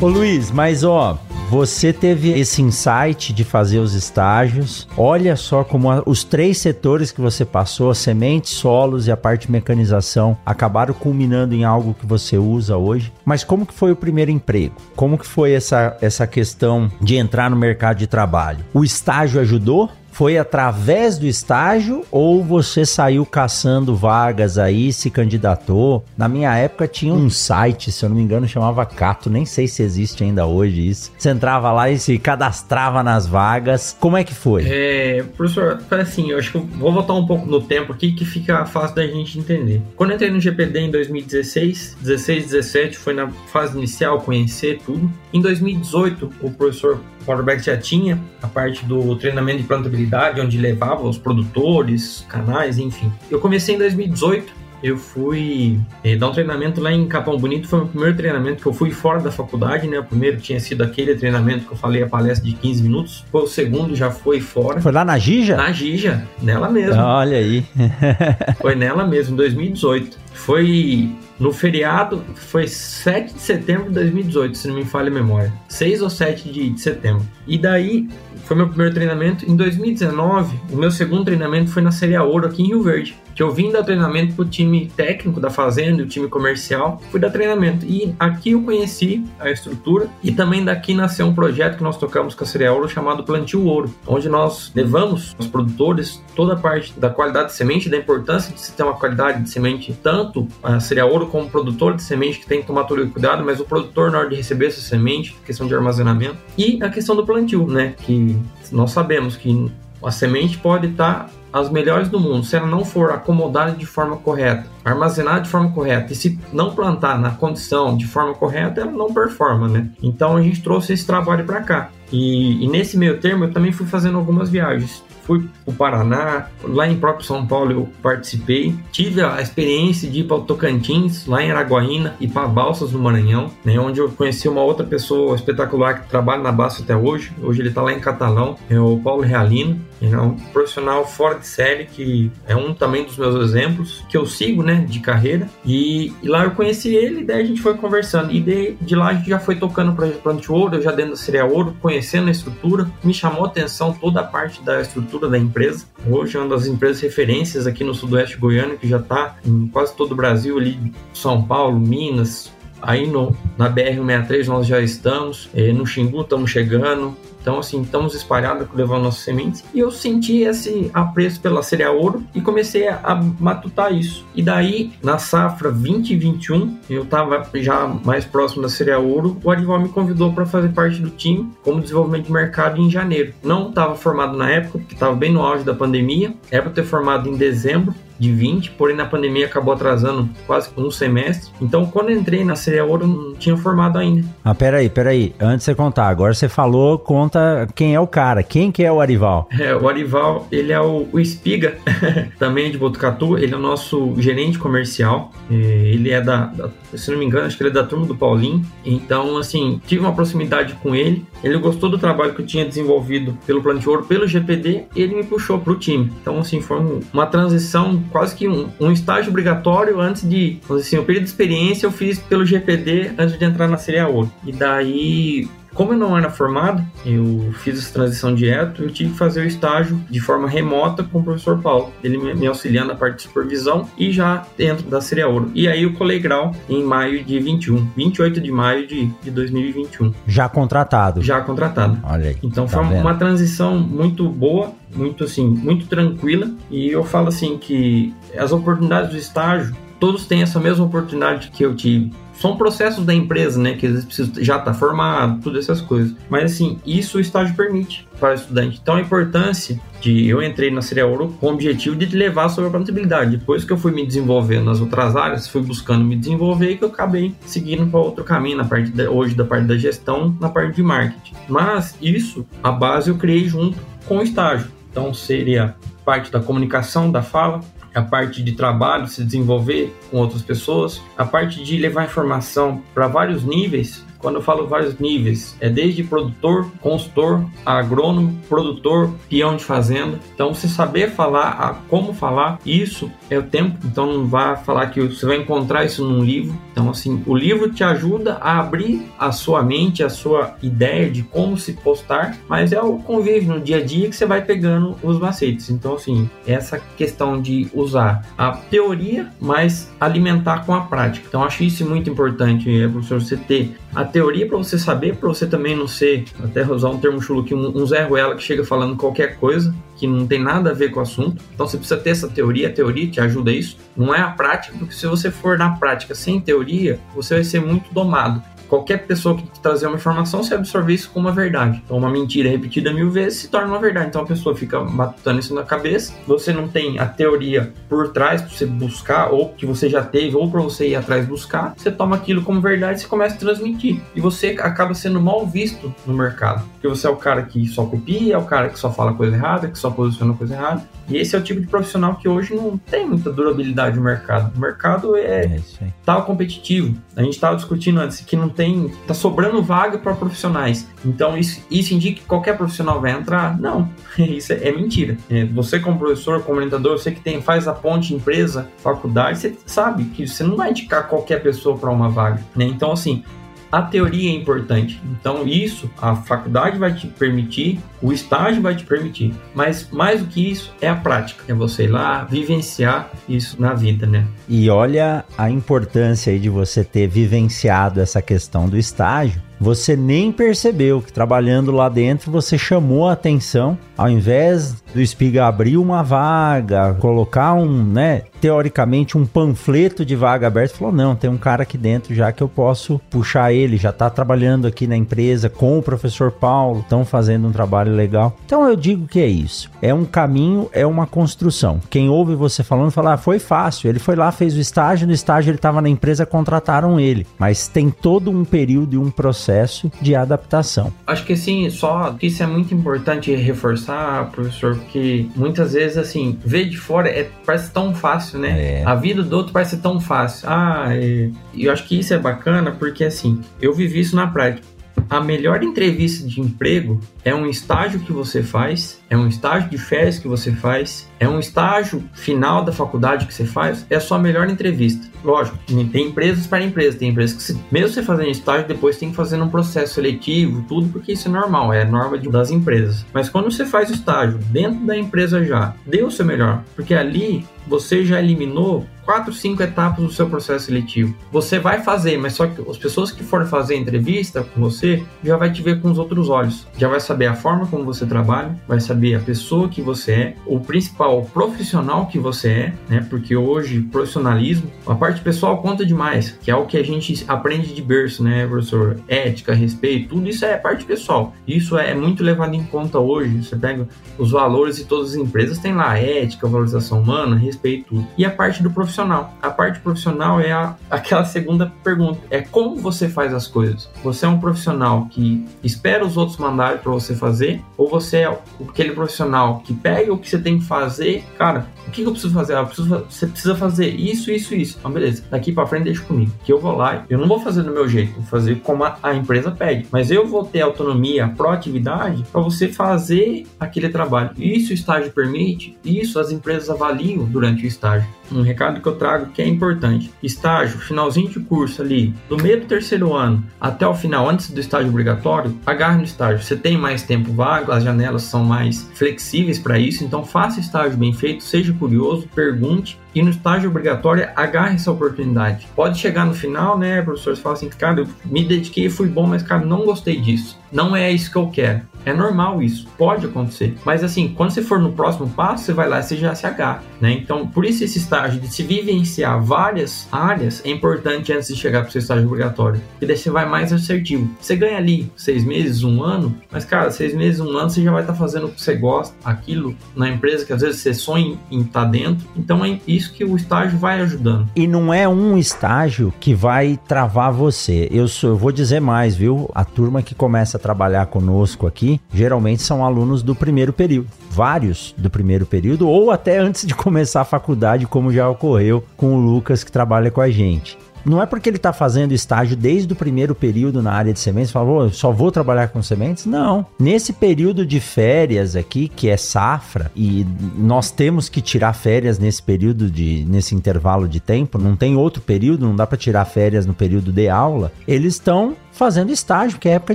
[0.00, 1.18] Ô Luiz, mas ó,
[1.50, 4.88] você teve esse insight de fazer os estágios.
[4.96, 9.46] Olha só como a, os três setores que você passou, sementes, solos e a parte
[9.46, 13.12] de mecanização, acabaram culminando em algo que você usa hoje.
[13.26, 14.74] Mas como que foi o primeiro emprego?
[14.96, 18.64] Como que foi essa, essa questão de entrar no mercado de trabalho?
[18.72, 19.90] O estágio ajudou?
[20.12, 26.04] Foi através do estágio ou você saiu caçando vagas aí, se candidatou?
[26.16, 29.66] Na minha época tinha um site, se eu não me engano, chamava Cato, nem sei
[29.66, 31.12] se existe ainda hoje isso.
[31.16, 33.96] Você entrava lá e se cadastrava nas vagas.
[33.98, 34.64] Como é que foi?
[34.66, 38.24] É, professor, assim, eu acho que eu vou voltar um pouco no tempo aqui que
[38.24, 39.80] fica fácil da gente entender.
[39.96, 45.10] Quando eu entrei no GPD em 2016, 16, 17, foi na fase inicial, conhecer tudo.
[45.32, 51.06] Em 2018, o professor Quarterback já tinha a parte do treinamento de plantabilidade, onde levava
[51.06, 53.12] os produtores, canais, enfim.
[53.30, 57.68] Eu comecei em 2018 eu fui eh, dar um treinamento lá em Capão Bonito.
[57.68, 59.98] Foi o meu primeiro treinamento que eu fui fora da faculdade, né?
[59.98, 63.24] O primeiro tinha sido aquele treinamento que eu falei, a palestra de 15 minutos.
[63.30, 64.80] Foi o segundo, já foi fora.
[64.80, 65.56] Foi lá na Gija?
[65.56, 67.00] Na Gija, nela mesmo.
[67.00, 67.64] Olha aí.
[68.58, 70.18] foi nela mesmo, em 2018.
[70.32, 71.10] Foi
[71.40, 75.50] no feriado, foi 7 de setembro de 2018, se não me falha a memória.
[75.68, 77.26] 6 ou 7 de, setembro.
[77.46, 78.08] E daí,
[78.44, 79.50] foi meu primeiro treinamento.
[79.50, 83.44] Em 2019, o meu segundo treinamento foi na Série Ouro aqui em Rio Verde que
[83.44, 87.86] eu vim dar treinamento pro time técnico da fazenda, o time comercial, fui dar treinamento.
[87.86, 92.34] E aqui eu conheci a estrutura e também daqui nasceu um projeto que nós tocamos
[92.34, 96.92] com a Cereal Ouro chamado Plantio Ouro, onde nós levamos aos produtores toda a parte
[97.00, 100.78] da qualidade de semente, da importância de se ter uma qualidade de semente, tanto a
[100.78, 103.58] Cereal Ouro como o produtor de semente que tem que tomar todo o cuidado, mas
[103.58, 107.24] o produtor na hora de receber essa semente, questão de armazenamento, e a questão do
[107.24, 108.36] plantio, né, que
[108.70, 109.72] nós sabemos que
[110.02, 114.16] a semente pode estar as melhores do mundo, se ela não for acomodada de forma
[114.16, 118.90] correta, armazenada de forma correta, e se não plantar na condição de forma correta, ela
[118.90, 119.88] não performa, né?
[120.02, 121.90] Então a gente trouxe esse trabalho para cá.
[122.12, 125.02] E, e, nesse meio termo eu também fui fazendo algumas viagens.
[125.22, 130.20] Fui para o Paraná, lá em próprio São Paulo eu participei, tive a experiência de
[130.20, 134.08] ir para o Tocantins, lá em Araguaína e para Balsas no Maranhão, né, onde eu
[134.08, 137.92] conheci uma outra pessoa espetacular que trabalha na Balsa até hoje, hoje ele está lá
[137.92, 142.72] em Catalão, é o Paulo Realino, é um profissional fora de série que é um
[142.72, 145.48] também dos meus exemplos que eu sigo, né, de carreira.
[145.64, 148.32] E, e lá eu conheci ele, daí a gente foi conversando.
[148.32, 151.12] E de, de lá a gente já foi tocando para Plante Ouro, eu já dentro
[151.12, 155.28] da Seria Ouro, conhecendo a estrutura, me chamou a atenção toda a parte da estrutura
[155.28, 155.84] da empresa.
[156.08, 159.94] Hoje é uma das empresas referências aqui no sudoeste goiano que já está em quase
[159.94, 162.50] todo o Brasil ali, São Paulo, Minas,
[162.82, 168.14] Aí no, na BR-163 nós já estamos, eh, no Xingu estamos chegando, então, assim, estamos
[168.14, 169.64] espalhados levando nossas sementes.
[169.74, 174.24] E eu senti esse apreço pela cereal ouro e comecei a, matutar isso.
[174.34, 179.80] E daí, na safra 2021, eu estava já mais próximo da cereal ouro, o Arival
[179.80, 183.32] me convidou para fazer parte do time como desenvolvimento de mercado em janeiro.
[183.42, 186.34] Não estava formado na época, porque estava bem no auge da pandemia.
[186.50, 190.90] Era para ter formado em dezembro, de 20, porém na pandemia acabou atrasando quase um
[190.90, 191.50] semestre.
[191.60, 194.28] Então, quando entrei na Cereal Ouro, não tinha formado ainda.
[194.44, 195.34] Ah, peraí, peraí.
[195.40, 196.98] Antes de você contar, agora você falou,
[197.30, 198.42] conta quem é o cara.
[198.42, 199.48] Quem que é o Arival?
[199.58, 201.78] É, o Arival, ele é o, o Espiga,
[202.38, 203.38] também de Botucatu.
[203.38, 205.32] Ele é o nosso gerente comercial.
[205.50, 208.06] É, ele é da, da, se não me engano, acho que ele é da turma
[208.06, 208.64] do Paulinho.
[208.84, 211.24] Então, assim, tive uma proximidade com ele.
[211.42, 215.02] Ele gostou do trabalho que eu tinha desenvolvido pelo Plano de Ouro, pelo GPD, e
[215.02, 216.12] ele me puxou para o time.
[216.20, 221.04] Então, assim, foi uma transição quase que um, um estágio obrigatório antes de, assim, o
[221.04, 224.30] período de experiência eu fiz pelo GPD antes de entrar na Série Ouro.
[224.44, 229.18] E daí como eu não era formado, eu fiz essa transição direto, eu tive que
[229.18, 231.92] fazer o estágio de forma remota com o professor Paulo.
[232.02, 235.50] Ele me auxiliando na parte de supervisão e já dentro da Seria Ouro.
[235.54, 240.12] E aí eu colei grau em maio de 21, 28 de maio de, de 2021.
[240.26, 241.22] Já contratado?
[241.22, 241.98] Já contratado.
[242.04, 242.36] Olha aí.
[242.42, 243.00] Então tá foi vendo?
[243.00, 246.50] uma transição muito boa, muito assim, muito tranquila.
[246.70, 251.64] E eu falo assim que as oportunidades do estágio, todos têm essa mesma oportunidade que
[251.64, 253.74] eu tive são processos da empresa, né?
[253.74, 256.16] Que às vezes precisa já estar tá formado, todas essas coisas.
[256.30, 258.80] Mas assim, isso o estágio permite para o estudante.
[258.82, 262.68] Então a importância de eu entrei na Seria Ouro com o objetivo de levar sobre
[262.68, 263.36] a plantabilidade.
[263.36, 266.84] Depois que eu fui me desenvolvendo nas outras áreas, fui buscando me desenvolver e que
[266.84, 270.48] eu acabei seguindo para outro caminho na parte de, hoje da parte da gestão, na
[270.48, 271.34] parte de marketing.
[271.46, 273.76] Mas isso, a base eu criei junto
[274.06, 274.68] com o estágio.
[274.90, 275.74] Então seria
[276.06, 277.60] parte da comunicação, da fala,
[277.94, 283.08] a parte de trabalho, se desenvolver com outras pessoas, a parte de levar informação para
[283.08, 289.64] vários níveis quando eu falo vários níveis, é desde produtor, consultor, agrônomo, produtor, peão de
[289.64, 290.18] fazenda.
[290.34, 293.78] Então, você saber falar, como falar, isso é o tempo.
[293.84, 296.56] Então, não vá falar que você vai encontrar isso num livro.
[296.72, 301.22] Então, assim, o livro te ajuda a abrir a sua mente, a sua ideia de
[301.22, 304.96] como se postar, mas é o convívio no dia a dia que você vai pegando
[305.02, 305.70] os macetes.
[305.70, 311.26] Então, assim, essa questão de usar a teoria, mas alimentar com a prática.
[311.28, 315.46] Então, acho isso muito importante, professor, você ter a teoria para você saber, para você
[315.46, 318.64] também não ser, até usar um termo chulo aqui, um, um Zé Ruela que chega
[318.64, 321.42] falando qualquer coisa que não tem nada a ver com o assunto.
[321.54, 323.76] Então você precisa ter essa teoria, a teoria te ajuda a isso.
[323.94, 327.60] Não é a prática, porque se você for na prática sem teoria, você vai ser
[327.60, 331.82] muito domado qualquer pessoa que trazer uma informação, você absorve isso como uma verdade.
[331.84, 334.06] Então, uma mentira repetida mil vezes se torna uma verdade.
[334.06, 338.40] Então, a pessoa fica matutando isso na cabeça, você não tem a teoria por trás
[338.40, 341.90] para você buscar, ou que você já teve, ou para você ir atrás buscar, você
[341.90, 344.00] toma aquilo como verdade e começa a transmitir.
[344.14, 346.64] E você acaba sendo mal visto no mercado.
[346.74, 349.34] Porque você é o cara que só copia, é o cara que só fala coisa
[349.34, 350.88] errada, que só posiciona coisa errada.
[351.10, 354.56] E esse é o tipo de profissional que hoje não tem muita durabilidade no mercado.
[354.56, 355.60] O mercado é, é
[356.04, 356.96] tal competitivo.
[357.16, 360.88] A gente estava discutindo antes que não tem, tá sobrando vaga para profissionais.
[361.04, 363.58] Então isso, isso indica que qualquer profissional vai entrar?
[363.58, 365.16] Não, isso é, é mentira.
[365.28, 369.56] É, você como professor, como orientador, você que tem faz a ponte empresa, faculdade, você
[369.66, 372.40] sabe que você não vai indicar qualquer pessoa para uma vaga.
[372.54, 372.66] Né?
[372.66, 373.24] Então assim,
[373.70, 375.00] a teoria é importante.
[375.04, 379.34] Então, isso a faculdade vai te permitir, o estágio vai te permitir.
[379.54, 383.74] Mas mais do que isso é a prática, é você ir lá vivenciar isso na
[383.74, 384.26] vida, né?
[384.48, 390.32] E olha a importância aí de você ter vivenciado essa questão do estágio, você nem
[390.32, 396.02] percebeu que trabalhando lá dentro você chamou a atenção, ao invés do Espiga abrir uma
[396.02, 401.64] vaga, colocar um, né, teoricamente um panfleto de vaga aberta, falou: "Não, tem um cara
[401.64, 405.78] aqui dentro já que eu posso puxar ele, já está trabalhando aqui na empresa com
[405.78, 408.34] o professor Paulo, estão fazendo um trabalho legal".
[408.46, 409.70] Então eu digo que é isso.
[409.82, 411.80] É um caminho, é uma construção.
[411.90, 415.12] Quem ouve você falando fala: ah, "Foi fácil, ele foi lá, fez o estágio, no
[415.12, 417.26] estágio ele estava na empresa, contrataram ele".
[417.38, 420.92] Mas tem todo um período e um processo processo de adaptação.
[421.06, 426.38] Acho que assim, só que isso é muito importante reforçar, professor, porque muitas vezes assim,
[426.44, 428.80] ver de fora é, parece tão fácil, né?
[428.80, 428.84] É.
[428.84, 430.48] A vida do outro parece tão fácil.
[430.48, 431.30] Ah, é...
[431.52, 434.70] e eu acho que isso é bacana porque assim, eu vivi isso na prática
[435.08, 439.76] a melhor entrevista de emprego é um estágio que você faz, é um estágio de
[439.76, 444.00] férias que você faz, é um estágio final da faculdade que você faz, é a
[444.00, 445.08] sua melhor entrevista.
[445.24, 445.58] Lógico,
[445.92, 449.42] tem empresas para empresas, tem empresas que, mesmo você fazendo estágio, depois tem que fazer
[449.42, 453.04] um processo seletivo, tudo, porque isso é normal, é norma de, das empresas.
[453.12, 456.94] Mas quando você faz o estágio dentro da empresa já, dê o seu melhor, porque
[456.94, 461.14] ali você já eliminou quatro, cinco etapas do seu processo seletivo.
[461.32, 465.04] Você vai fazer, mas só que as pessoas que forem fazer a entrevista com você
[465.22, 466.66] já vai te ver com os outros olhos.
[466.76, 470.34] Já vai saber a forma como você trabalha, vai saber a pessoa que você é,
[470.46, 473.06] o principal, o profissional que você é, né?
[473.08, 477.74] Porque hoje profissionalismo, a parte pessoal conta demais, que é o que a gente aprende
[477.74, 478.98] de berço, né, professor?
[479.08, 481.34] Ética, respeito, tudo isso é parte pessoal.
[481.46, 483.42] Isso é muito levado em conta hoje.
[483.42, 483.88] Você pega
[484.18, 488.62] os valores e todas as empresas têm lá ética, valorização humana, respeito, e a parte
[488.62, 489.34] do profissional.
[489.42, 493.90] A parte profissional é a, aquela segunda pergunta: é como você faz as coisas.
[494.02, 498.38] Você é um profissional que espera os outros mandarem para você fazer, ou você é
[498.68, 502.32] aquele profissional que pega o que você tem que fazer, cara, o que eu preciso
[502.32, 502.54] fazer?
[502.54, 504.76] Ah, preciso, você precisa fazer isso, isso, isso.
[504.78, 506.30] Então, beleza, daqui para frente deixa comigo.
[506.44, 508.96] Que eu vou lá, eu não vou fazer do meu jeito, vou fazer como a,
[509.02, 509.86] a empresa pede.
[509.90, 514.30] Mas eu vou ter autonomia, proatividade para você fazer aquele trabalho.
[514.38, 518.08] Isso o estágio permite, isso as empresas avaliam durante o estágio.
[518.30, 520.12] Um recado que eu trago que é importante.
[520.22, 524.60] Estágio, finalzinho de curso ali, do meio do terceiro ano até o final, antes do
[524.60, 526.44] estágio obrigatório, agarre no estágio.
[526.44, 530.96] Você tem mais tempo vago, as janelas são mais flexíveis para isso, então faça estágio
[530.96, 535.66] bem feito, seja curioso, pergunte e no estágio obrigatório, agarre essa oportunidade.
[535.74, 539.26] Pode chegar no final, né, professor, você fala assim, cara, eu me dediquei, fui bom,
[539.26, 540.58] mas, cara, não gostei disso.
[540.70, 541.82] Não é isso que eu quero.
[542.04, 543.76] É normal isso, pode acontecer.
[543.84, 546.46] Mas assim, quando você for no próximo passo, você vai lá e você já se
[546.46, 547.12] agarra, né?
[547.12, 551.80] Então, por isso esse estágio de se vivenciar várias áreas é importante antes de chegar
[551.80, 552.80] para o seu estágio obrigatório.
[552.92, 554.30] Porque daí você vai mais assertivo.
[554.40, 557.92] Você ganha ali seis meses, um ano, mas cara, seis meses, um ano, você já
[557.92, 560.94] vai estar tá fazendo o que você gosta, aquilo na empresa que às vezes você
[560.94, 562.26] sonha em estar tá dentro.
[562.36, 564.48] Então é isso que o estágio vai ajudando.
[564.56, 567.88] E não é um estágio que vai travar você.
[567.90, 569.50] Eu, sou, eu vou dizer mais, viu?
[569.54, 574.08] A turma que começa a trabalhar conosco aqui, geralmente são alunos do primeiro período.
[574.30, 579.14] Vários do primeiro período, ou até antes de começar a faculdade, como já ocorreu com
[579.14, 580.78] o Lucas que trabalha com a gente.
[581.04, 584.50] Não é porque ele está fazendo estágio desde o primeiro período na área de sementes,
[584.50, 586.26] falou, só vou trabalhar com sementes?
[586.26, 586.66] Não.
[586.78, 590.26] Nesse período de férias aqui, que é safra, e
[590.56, 595.22] nós temos que tirar férias nesse período de nesse intervalo de tempo, não tem outro
[595.22, 597.72] período, não dá para tirar férias no período de aula.
[597.86, 599.94] Eles estão fazendo estágio, que é época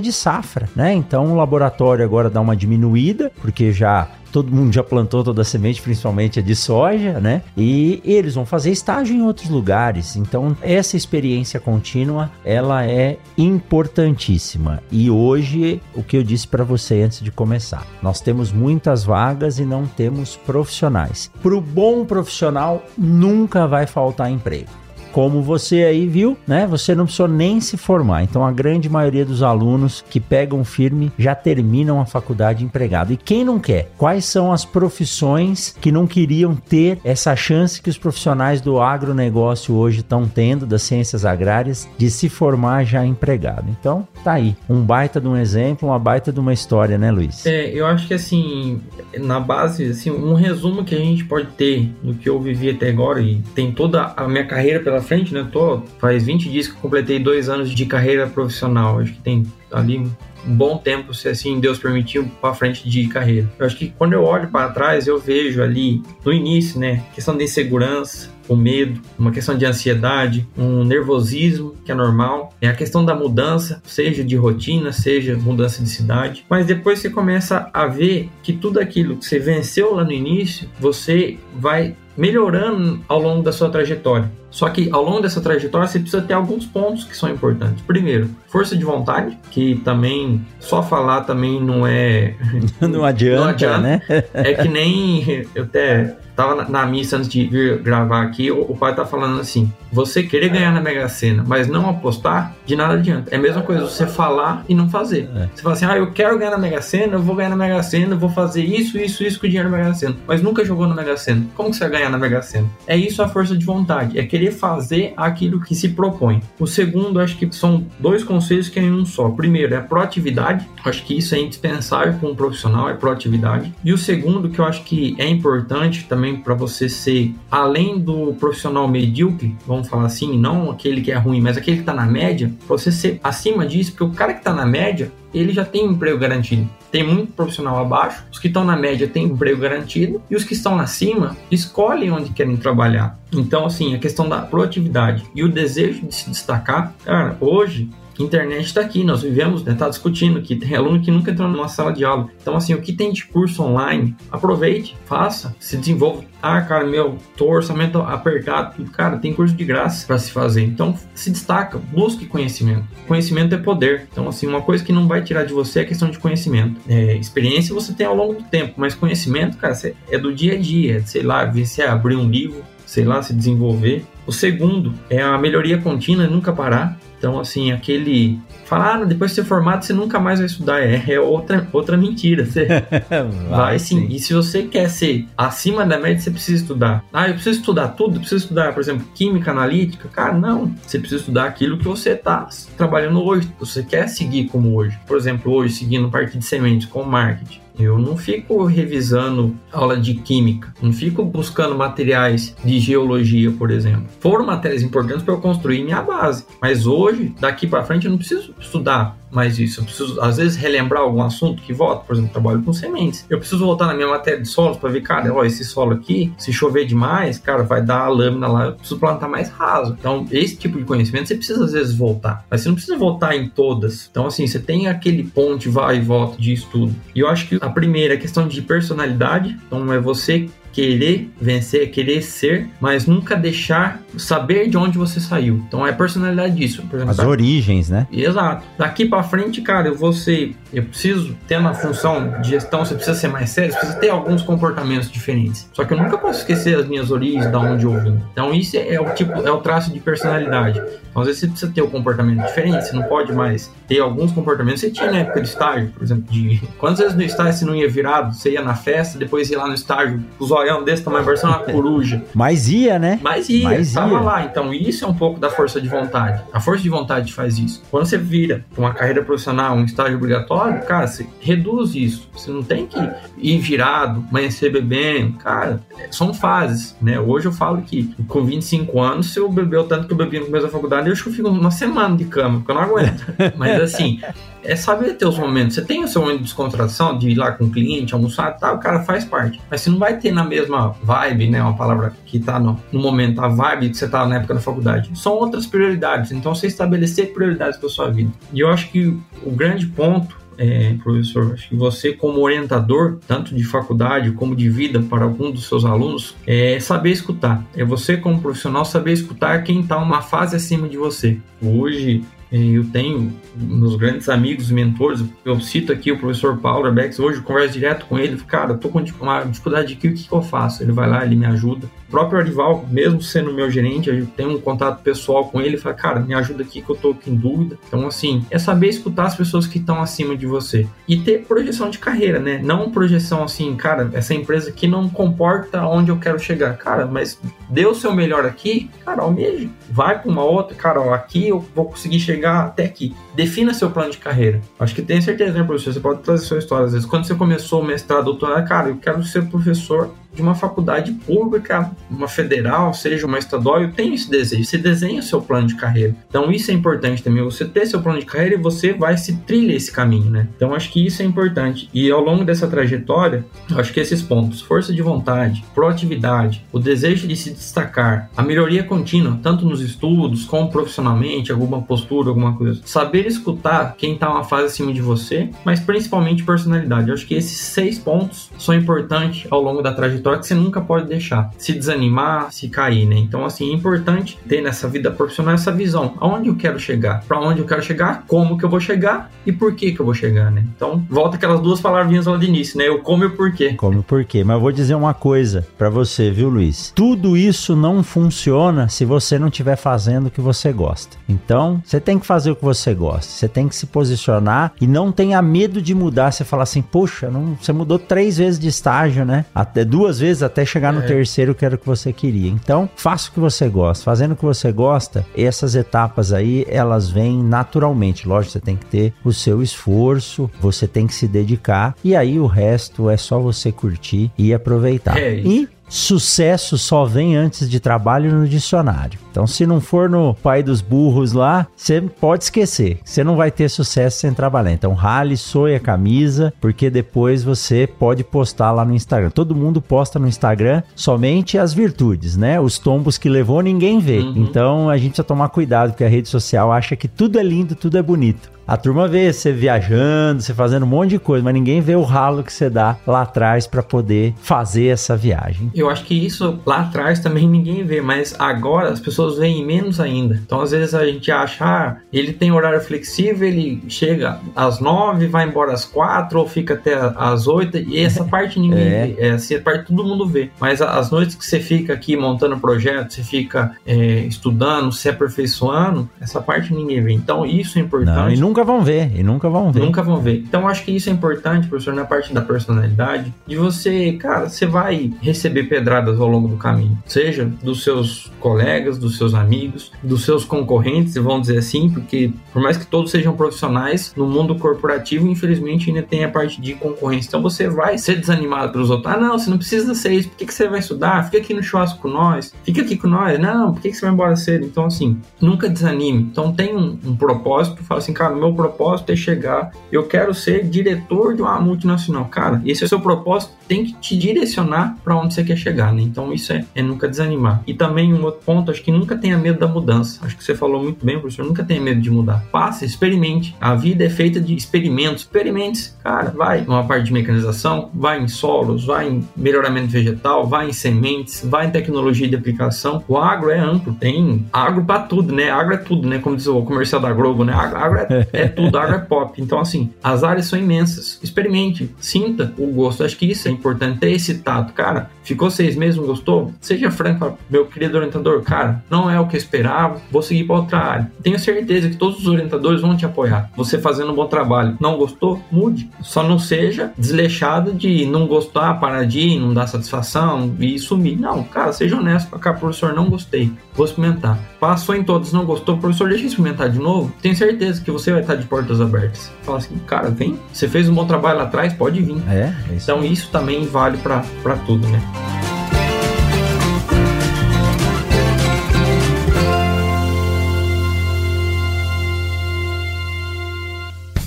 [0.00, 0.92] de safra, né?
[0.94, 5.44] Então o laboratório agora dá uma diminuída, porque já todo mundo já plantou toda a
[5.46, 7.40] semente, principalmente a de soja, né?
[7.56, 10.14] E eles vão fazer estágio em outros lugares.
[10.14, 14.82] Então, essa experiência contínua, ela é importantíssima.
[14.92, 19.58] E hoje, o que eu disse para você antes de começar, nós temos muitas vagas
[19.58, 21.30] e não temos profissionais.
[21.42, 24.85] Para o bom profissional, nunca vai faltar emprego
[25.16, 26.66] como você aí viu, né?
[26.66, 28.22] Você não precisou nem se formar.
[28.22, 33.14] Então a grande maioria dos alunos que pegam firme já terminam a faculdade empregado.
[33.14, 33.90] E quem não quer?
[33.96, 39.74] Quais são as profissões que não queriam ter essa chance que os profissionais do agronegócio
[39.74, 43.70] hoje estão tendo, das ciências agrárias, de se formar já empregado?
[43.70, 44.54] Então, tá aí.
[44.68, 47.46] Um baita de um exemplo, uma baita de uma história, né, Luiz?
[47.46, 48.82] É, eu acho que assim,
[49.18, 52.90] na base, assim, um resumo que a gente pode ter do que eu vivi até
[52.90, 55.48] agora e tem toda a minha carreira pela frente, né?
[55.50, 58.98] Tô, faz 20 dias que completei dois anos de carreira profissional.
[58.98, 63.50] Acho que tem ali um bom tempo, se assim Deus permitiu, para frente de carreira.
[63.58, 67.36] Eu acho que quando eu olho para trás, eu vejo ali no início, né, questão
[67.36, 72.74] de insegurança, o medo, uma questão de ansiedade, um nervosismo que é normal, é a
[72.74, 77.86] questão da mudança, seja de rotina, seja mudança de cidade, mas depois você começa a
[77.86, 83.42] ver que tudo aquilo que você venceu lá no início, você vai melhorando ao longo
[83.42, 84.30] da sua trajetória.
[84.50, 87.82] Só que ao longo dessa trajetória você precisa ter alguns pontos que são importantes.
[87.82, 92.34] Primeiro, força de vontade, que também só falar também não é.
[92.80, 93.78] não adianta, não adianta.
[93.78, 94.02] né?
[94.32, 98.60] é que nem eu até tava na, na, missa antes de vir gravar aqui, o,
[98.60, 102.76] o, pai tá falando assim: você querer ganhar na Mega Sena, mas não apostar, de
[102.76, 103.34] nada adianta.
[103.34, 105.28] É a mesma coisa você falar e não fazer.
[105.34, 105.48] É.
[105.54, 107.82] Você fala assim: ah, eu quero ganhar na Mega Sena, eu vou ganhar na Mega
[107.82, 110.64] Sena, eu vou fazer isso, isso, isso com o dinheiro da Mega Sena, mas nunca
[110.64, 111.46] jogou na Mega Sena.
[111.54, 112.68] Como que você vai ganhar na Mega Sena?
[112.86, 116.42] É isso a força de vontade, é querer fazer aquilo que se propõe.
[116.58, 119.28] O segundo, acho que são dois conselhos que é em um só.
[119.28, 123.74] Primeiro é proatividade, acho que isso é indispensável para um profissional, é proatividade.
[123.84, 128.34] E o segundo, que eu acho que é importante também para você ser, além do
[128.34, 132.06] profissional medíocre, vamos falar assim, não aquele que é ruim, mas aquele que está na
[132.06, 135.86] média, você ser acima disso, porque o cara que está na média, ele já tem
[135.86, 136.68] um emprego garantido.
[136.90, 140.54] Tem muito profissional abaixo, os que estão na média têm emprego garantido e os que
[140.54, 143.18] estão acima escolhem onde querem trabalhar.
[143.32, 147.90] Então, assim, a questão da proatividade e o desejo de se destacar, cara, hoje
[148.24, 151.68] internet está aqui, nós vivemos, né, tá discutindo que tem aluno que nunca entrou numa
[151.68, 152.28] sala de aula.
[152.40, 156.24] Então, assim, o que tem de curso online, aproveite, faça, se desenvolva.
[156.42, 158.84] Ah, cara, meu, tô orçamento apertado.
[158.90, 160.62] Cara, tem curso de graça para se fazer.
[160.62, 162.84] Então, se destaca, busque conhecimento.
[163.06, 164.06] Conhecimento é poder.
[164.12, 166.80] Então, assim, uma coisa que não vai tirar de você é a questão de conhecimento.
[166.88, 169.76] É, experiência você tem ao longo do tempo, mas conhecimento, cara,
[170.10, 171.02] é do dia a dia.
[171.04, 174.04] Sei lá, se é abrir um livro, sei lá, se desenvolver.
[174.26, 176.98] O segundo é a melhoria contínua, nunca parar.
[177.26, 178.38] Então, assim, aquele.
[178.66, 180.80] Falar, ah, depois de ser formado, você nunca mais vai estudar.
[180.80, 182.46] É, é outra, outra mentira.
[182.46, 182.66] Você
[183.10, 184.06] vai, vai sim.
[184.06, 184.14] sim.
[184.14, 187.04] E se você quer ser acima da média, você precisa estudar.
[187.12, 188.16] Ah, eu preciso estudar tudo?
[188.16, 190.08] Eu preciso estudar, por exemplo, química analítica?
[190.08, 190.72] Cara, não.
[190.86, 193.48] Você precisa estudar aquilo que você está trabalhando hoje.
[193.58, 194.96] Você quer seguir como hoje.
[195.04, 197.65] Por exemplo, hoje, seguindo parte de sementes com marketing.
[197.78, 204.06] Eu não fico revisando aula de química, não fico buscando materiais de geologia, por exemplo.
[204.20, 208.18] Foram matérias importantes para eu construir minha base, mas hoje, daqui para frente, eu não
[208.18, 209.80] preciso estudar mais isso.
[209.80, 213.26] Eu preciso, às vezes, relembrar algum assunto que volta, por exemplo, trabalho com sementes.
[213.28, 216.32] Eu preciso voltar na minha matéria de solos para ver, cara, ó, esse solo aqui,
[216.38, 219.94] se chover demais, cara, vai dar a lâmina lá, eu preciso plantar mais raso.
[219.98, 223.36] Então, esse tipo de conhecimento você precisa, às vezes, voltar, mas você não precisa voltar
[223.36, 224.08] em todas.
[224.10, 226.94] Então, assim, você tem aquele ponte vai e volta de estudo.
[227.14, 231.90] E eu acho que a primeira é questão de personalidade, então é você querer vencer,
[231.90, 235.64] querer ser, mas nunca deixar saber de onde você saiu.
[235.66, 236.84] Então é personalidade disso.
[236.92, 238.06] Exemplo, As origens, né?
[238.12, 238.66] Exato.
[238.76, 242.94] Daqui para frente, cara, eu vou ser, eu preciso ter uma função de gestão, você
[242.94, 245.66] precisa ser mais sério, você precisa ter alguns comportamentos diferentes.
[245.72, 248.20] Só que eu nunca posso esquecer as minhas origens, da onde eu vim.
[248.32, 250.82] Então isso é o tipo, é o traço de personalidade.
[251.08, 254.30] Então, às vezes você precisa ter um comportamento diferente, você não pode mais ter alguns
[254.32, 254.82] comportamentos.
[254.82, 257.74] Você tinha na época de estágio, por exemplo, de quantas vezes no estágio você não
[257.74, 261.24] ia virado, você ia na festa, depois ia lá no estágio, os zoião desse tamanho,
[261.24, 262.22] parecendo uma coruja.
[262.34, 263.18] Mas ia, né?
[263.22, 264.20] Mas ia, Mas tava ia.
[264.20, 264.44] lá.
[264.44, 266.42] Então, isso é um pouco da força de vontade.
[266.52, 267.82] A força de vontade faz isso.
[267.90, 272.28] Quando você vira uma carreira profissional, um estágio obrigatório, cara, você reduz isso.
[272.32, 272.98] Você não tem que
[273.38, 275.38] ir virado, amanhecer bebendo.
[275.38, 277.18] Cara, são fases, né?
[277.18, 280.46] Hoje eu falo que com 25 anos, se eu bebeu tanto que eu bebi no
[280.46, 282.82] começo da faculdade, eu acho que eu fico uma semana de cama, porque eu não
[282.82, 283.24] aguento.
[283.56, 284.20] Mas assim,
[284.66, 285.74] é saber ter os momentos.
[285.74, 288.76] Você tem o seu momento de descontração, de ir lá com o cliente, almoçar tal,
[288.76, 289.60] o cara faz parte.
[289.70, 291.62] Mas você não vai ter na mesma vibe, né?
[291.62, 294.60] Uma palavra que tá no, no momento, a vibe que você tá na época da
[294.60, 295.10] faculdade.
[295.14, 296.32] São outras prioridades.
[296.32, 298.30] Então você estabelecer prioridades para sua vida.
[298.52, 303.54] E eu acho que o grande ponto é, professor, acho que você como orientador, tanto
[303.54, 307.64] de faculdade como de vida para algum dos seus alunos, é saber escutar.
[307.76, 311.38] É você como profissional saber escutar quem está uma fase acima de você.
[311.62, 317.38] Hoje eu tenho meus grandes amigos, mentores, eu cito aqui o professor Paulo Arbex, hoje
[317.38, 320.42] eu converso direto com ele, cara, tô com uma dificuldade aqui, o que, que eu
[320.42, 320.82] faço?
[320.82, 321.88] Ele vai lá, ele me ajuda.
[322.08, 325.94] O próprio Arival, mesmo sendo meu gerente, eu tenho um contato pessoal com ele, fala,
[325.94, 327.76] cara, me ajuda aqui que eu tô aqui em dúvida.
[327.86, 331.90] Então, assim, é saber escutar as pessoas que estão acima de você e ter projeção
[331.90, 332.60] de carreira, né?
[332.62, 336.76] Não projeção assim, cara, essa empresa aqui não comporta onde eu quero chegar.
[336.76, 339.70] Cara, mas dê o seu melhor aqui, cara, almeje.
[339.90, 343.14] Vai para uma outra, cara, aqui eu vou conseguir chegar até aqui.
[343.34, 344.60] Defina seu plano de carreira.
[344.78, 345.92] Acho que tem certeza, né, professor?
[345.92, 346.86] Você pode trazer sua história.
[346.86, 350.54] Às vezes, quando você começou o mestrado, doutorado, cara, eu quero ser professor de uma
[350.54, 354.64] faculdade pública, uma federal, seja uma estadual, eu tenho esse desejo.
[354.64, 356.14] Você desenha o seu plano de carreira.
[356.28, 359.38] Então isso é importante também, você ter seu plano de carreira e você vai se
[359.38, 360.48] trilha esse caminho, né?
[360.56, 361.88] Então acho que isso é importante.
[361.92, 367.26] E ao longo dessa trajetória, acho que esses pontos, força de vontade, proatividade, o desejo
[367.26, 372.80] de se destacar, a melhoria contínua, tanto nos estudos como profissionalmente, alguma postura, alguma coisa.
[372.84, 377.08] Saber escutar quem está uma fase acima de você, mas principalmente personalidade.
[377.08, 380.54] Eu acho que esses seis pontos são importantes ao longo da trajetória trajetória que você
[380.54, 383.16] nunca pode deixar se desanimar, se cair, né?
[383.16, 386.14] Então, assim, é importante ter nessa vida profissional essa visão.
[386.20, 387.22] Aonde eu quero chegar?
[387.26, 388.24] Para onde eu quero chegar?
[388.26, 389.30] Como que eu vou chegar?
[389.46, 390.64] E por que que eu vou chegar, né?
[390.74, 392.90] Então, volta aquelas duas palavrinhas lá de início, né?
[392.90, 393.74] O como e o porquê.
[393.74, 394.42] Como e o porquê.
[394.42, 396.92] Mas eu vou dizer uma coisa para você, viu, Luiz?
[396.94, 401.16] Tudo isso não funciona se você não estiver fazendo o que você gosta.
[401.28, 403.30] Então, você tem que fazer o que você gosta.
[403.30, 406.32] Você tem que se posicionar e não tenha medo de mudar.
[406.32, 409.44] Você fala assim, poxa, não, você mudou três vezes de estágio, né?
[409.54, 411.06] Até duas duas vezes até chegar no é.
[411.06, 412.50] terceiro que era o que você queria.
[412.50, 414.04] Então, faça o que você gosta.
[414.04, 418.28] Fazendo o que você gosta, essas etapas aí, elas vêm naturalmente.
[418.28, 422.38] Lógico, você tem que ter o seu esforço, você tem que se dedicar, e aí
[422.38, 425.16] o resto é só você curtir e aproveitar.
[425.18, 429.18] É e sucesso só vem antes de trabalho no dicionário.
[429.30, 432.98] Então, se não for no pai dos burros lá, você pode esquecer.
[433.04, 434.72] Você não vai ter sucesso sem trabalhar.
[434.72, 439.30] Então, rale, soe a camisa, porque depois você pode postar lá no Instagram.
[439.30, 442.58] Todo mundo posta no Instagram somente as virtudes, né?
[442.58, 444.20] Os tombos que levou ninguém vê.
[444.20, 444.34] Uhum.
[444.36, 447.74] Então, a gente precisa tomar cuidado, porque a rede social acha que tudo é lindo,
[447.74, 448.55] tudo é bonito.
[448.66, 452.02] A turma vê você viajando, você fazendo um monte de coisa, mas ninguém vê o
[452.02, 455.70] ralo que você dá lá atrás para poder fazer essa viagem.
[455.72, 460.00] Eu acho que isso lá atrás também ninguém vê, mas agora as pessoas veem menos
[460.00, 460.40] ainda.
[460.44, 465.28] Então às vezes a gente acha, ah, ele tem horário flexível, ele chega às nove,
[465.28, 469.06] vai embora às quatro ou fica até às oito e essa parte ninguém é.
[469.06, 470.50] vê, essa parte todo mundo vê.
[470.58, 476.10] Mas as noites que você fica aqui montando projeto, você fica é, estudando, se aperfeiçoando,
[476.20, 477.12] essa parte ninguém vê.
[477.12, 478.40] Então isso é importante.
[478.40, 479.80] Não, nunca vão ver, e nunca vão ver.
[479.80, 480.38] Nunca vão ver.
[480.38, 484.64] Então acho que isso é importante, professor, na parte da personalidade, de você, cara, você
[484.64, 490.24] vai receber pedradas ao longo do caminho, seja dos seus colegas, dos seus amigos, dos
[490.24, 495.26] seus concorrentes, vamos dizer assim, porque por mais que todos sejam profissionais, no mundo corporativo,
[495.26, 497.28] infelizmente, ainda tem a parte de concorrência.
[497.28, 499.12] Então você vai ser desanimado pelos outros.
[499.12, 501.24] Ah, não, você não precisa ser isso, por que, que você vai estudar?
[501.24, 503.38] Fica aqui no churrasco com nós, fica aqui com nós.
[503.38, 504.64] Não, por que, que você vai embora cedo?
[504.64, 506.22] Então, assim, nunca desanime.
[506.22, 510.64] Então tem um, um propósito, fala assim, cara, meu propósito é chegar, eu quero ser
[510.64, 512.26] diretor de uma multinacional.
[512.26, 515.92] Cara, esse é o seu propósito, tem que te direcionar para onde você quer chegar,
[515.92, 516.02] né?
[516.02, 517.62] Então isso é, é, nunca desanimar.
[517.66, 520.24] E também um outro ponto, acho que nunca tenha medo da mudança.
[520.24, 522.44] Acho que você falou muito bem, professor, nunca tenha medo de mudar.
[522.50, 523.56] Faça, experimente.
[523.60, 525.22] A vida é feita de experimentos.
[525.22, 530.68] Experimente, cara, vai numa parte de mecanização, vai em solos, vai em melhoramento vegetal, vai
[530.68, 533.02] em sementes, vai em tecnologia de aplicação.
[533.08, 535.50] O agro é amplo, tem agro para tudo, né?
[535.50, 536.18] Agro é tudo, né?
[536.18, 537.52] Como diz o comercial da Globo, né?
[537.52, 539.40] Agro, agro é, é tudo, agro é pop.
[539.40, 541.18] Então, assim, as áreas são imensas.
[541.22, 543.04] Experimente, sinta o gosto.
[543.04, 544.72] Acho que isso é importante, ter esse tato.
[544.72, 546.52] Cara, ficou seis meses, não gostou?
[546.60, 550.56] Seja franco, meu querido orientador, cara, não é o que eu esperava, vou seguir para
[550.56, 551.12] outra área.
[551.22, 553.50] Tenho certeza que todos os orientadores vão te apoiar.
[553.56, 554.76] Você fazendo um bom trabalho.
[554.80, 555.40] Não gostou?
[555.50, 555.90] Mude.
[556.02, 561.18] Só não seja desleixado de não gostar, parar de ir, não dar satisfação e sumir.
[561.18, 562.38] Não, cara, seja honesto.
[562.38, 563.52] Cara, professor, não gostei.
[563.74, 564.38] Vou experimentar.
[564.58, 567.12] Passou em todos, não gostou, professor, deixa eu experimentar de novo.
[567.20, 569.30] Tenho certeza que você vai estar de portas abertas.
[569.42, 570.38] Fala assim, cara, vem.
[570.52, 572.16] Você fez um bom trabalho lá atrás, pode vir.
[572.28, 572.90] É, é isso.
[572.90, 574.22] Então isso também vale para
[574.66, 575.45] tudo, né?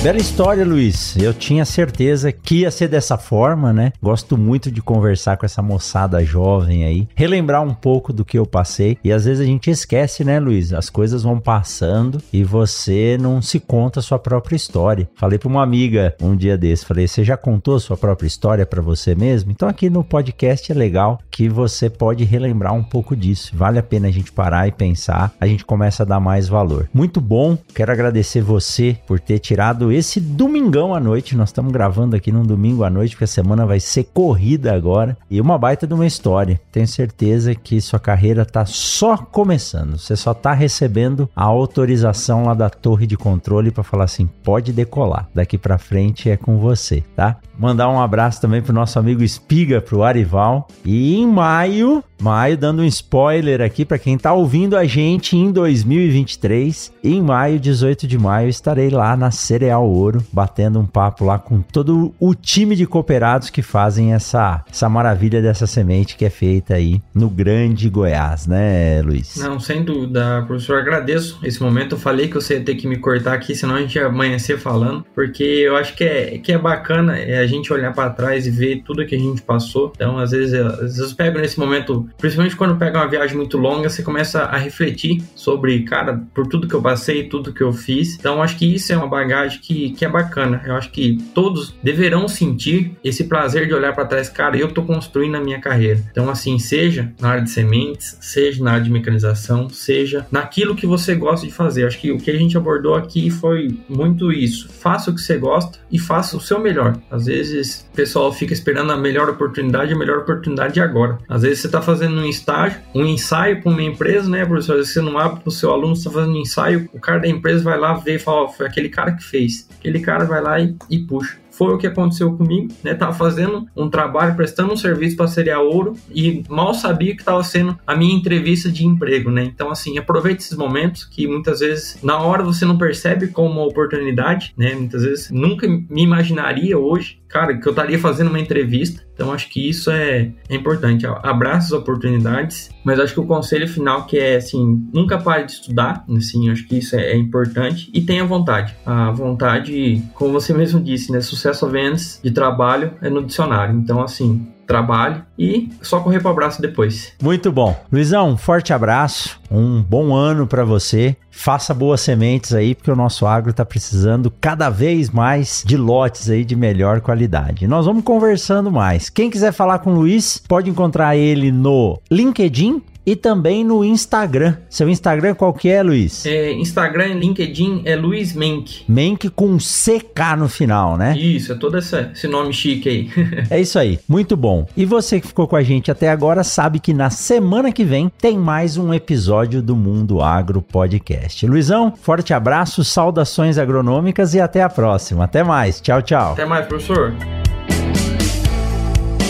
[0.00, 1.16] Bela história, Luiz.
[1.16, 3.92] Eu tinha certeza que ia ser dessa forma, né?
[4.00, 8.46] Gosto muito de conversar com essa moçada jovem aí, relembrar um pouco do que eu
[8.46, 8.96] passei.
[9.02, 10.72] E às vezes a gente esquece, né, Luiz?
[10.72, 15.10] As coisas vão passando e você não se conta a sua própria história.
[15.16, 18.64] Falei para uma amiga um dia desse, falei: "Você já contou a sua própria história
[18.64, 23.16] para você mesmo?" Então aqui no podcast é legal que você pode relembrar um pouco
[23.16, 23.50] disso.
[23.52, 26.88] Vale a pena a gente parar e pensar, a gente começa a dar mais valor.
[26.94, 27.58] Muito bom.
[27.74, 31.36] Quero agradecer você por ter tirado esse domingão à noite.
[31.36, 35.16] Nós estamos gravando aqui num domingo à noite, porque a semana vai ser corrida agora.
[35.30, 36.60] E uma baita de uma história.
[36.72, 39.98] Tenho certeza que sua carreira tá só começando.
[39.98, 44.72] Você só tá recebendo a autorização lá da torre de controle para falar assim: pode
[44.72, 45.28] decolar.
[45.34, 47.36] Daqui para frente é com você, tá?
[47.58, 50.68] Mandar um abraço também pro nosso amigo Espiga, pro Arival.
[50.84, 55.50] E em maio, maio, dando um spoiler aqui para quem tá ouvindo a gente em
[55.50, 61.38] 2023, em maio, 18 de maio, estarei lá na Cereal Ouro, batendo um papo lá
[61.38, 66.30] com todo o time de cooperados que fazem essa, essa maravilha dessa semente que é
[66.30, 69.36] feita aí no grande Goiás, né, Luiz?
[69.36, 71.96] Não, sem dúvida, professor, agradeço esse momento.
[71.96, 74.58] Eu falei que você ia ter que me cortar aqui, senão a gente ia amanhecer
[74.58, 78.50] falando, porque eu acho que é, que é bacana é, gente olhar para trás e
[78.50, 79.92] ver tudo que a gente passou.
[79.94, 83.56] Então, às vezes, às vezes eu pego nesse momento, principalmente quando pega uma viagem muito
[83.58, 87.72] longa, você começa a refletir sobre, cara, por tudo que eu passei, tudo que eu
[87.72, 88.14] fiz.
[88.14, 90.62] Então, acho que isso é uma bagagem que, que é bacana.
[90.64, 94.82] Eu acho que todos deverão sentir esse prazer de olhar para trás, cara, eu tô
[94.82, 96.02] construindo a minha carreira.
[96.10, 100.86] Então, assim, seja na área de sementes, seja na área de mecanização, seja naquilo que
[100.86, 101.86] você gosta de fazer.
[101.86, 104.68] Acho que o que a gente abordou aqui foi muito isso.
[104.68, 106.98] Faça o que você gosta e faça o seu melhor.
[107.10, 111.18] Às vezes o pessoal fica esperando a melhor oportunidade, a melhor oportunidade agora.
[111.28, 114.72] Às vezes você está fazendo um estágio, um ensaio com uma empresa, né, professor?
[114.72, 117.00] Às vezes você não abre para o seu aluno, você está fazendo um ensaio, o
[117.00, 119.57] cara da empresa vai lá ver e fala: oh, foi aquele cara que fez.
[119.78, 121.38] Aquele cara vai lá e, e puxa.
[121.50, 122.94] Foi o que aconteceu comigo, né?
[122.94, 127.42] Tava fazendo um trabalho, prestando um serviço para Seria Ouro e mal sabia que estava
[127.42, 129.42] sendo a minha entrevista de emprego, né?
[129.42, 133.66] Então, assim, aproveite esses momentos que muitas vezes na hora você não percebe como uma
[133.66, 134.72] oportunidade, né?
[134.74, 139.06] Muitas vezes nunca me imaginaria hoje cara, que eu estaria fazendo uma entrevista.
[139.18, 141.04] Então acho que isso é, é importante.
[141.04, 145.52] Abraça as oportunidades, mas acho que o conselho final que é assim, nunca pare de
[145.52, 148.76] estudar, assim, acho que isso é, é importante e tenha vontade.
[148.86, 153.74] A vontade, como você mesmo disse, né, sucesso a vendas de trabalho é no dicionário.
[153.74, 157.14] Então assim, trabalho e só correr para o abraço depois.
[157.20, 157.74] Muito bom.
[157.90, 161.16] Luizão, um forte abraço, um bom ano para você.
[161.30, 166.28] Faça boas sementes aí, porque o nosso agro está precisando cada vez mais de lotes
[166.28, 167.66] aí de melhor qualidade.
[167.66, 169.08] Nós vamos conversando mais.
[169.08, 174.56] Quem quiser falar com o Luiz, pode encontrar ele no LinkedIn e também no Instagram.
[174.68, 176.26] Seu Instagram qual que é, Luiz?
[176.26, 178.82] É, Instagram e LinkedIn é Luiz Menck.
[178.86, 181.16] Menck com CK no final, né?
[181.16, 183.10] Isso, é todo esse, esse nome chique aí.
[183.48, 184.66] é isso aí, muito bom.
[184.76, 188.12] E você que ficou com a gente até agora sabe que na semana que vem
[188.20, 191.46] tem mais um episódio do Mundo Agro Podcast.
[191.46, 195.24] Luizão, forte abraço, saudações agronômicas e até a próxima.
[195.24, 196.32] Até mais, tchau, tchau.
[196.32, 197.14] Até mais, professor.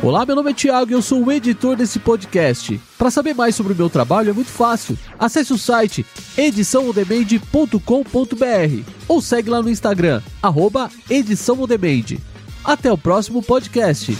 [0.00, 2.80] Olá, meu nome é Thiago e eu sou o editor desse podcast.
[2.96, 4.96] Para saber mais sobre o meu trabalho é muito fácil.
[5.18, 10.88] Acesse o site ediçãoondemand.com.br ou segue lá no Instagram, arroba.
[12.64, 14.16] Até o próximo podcast.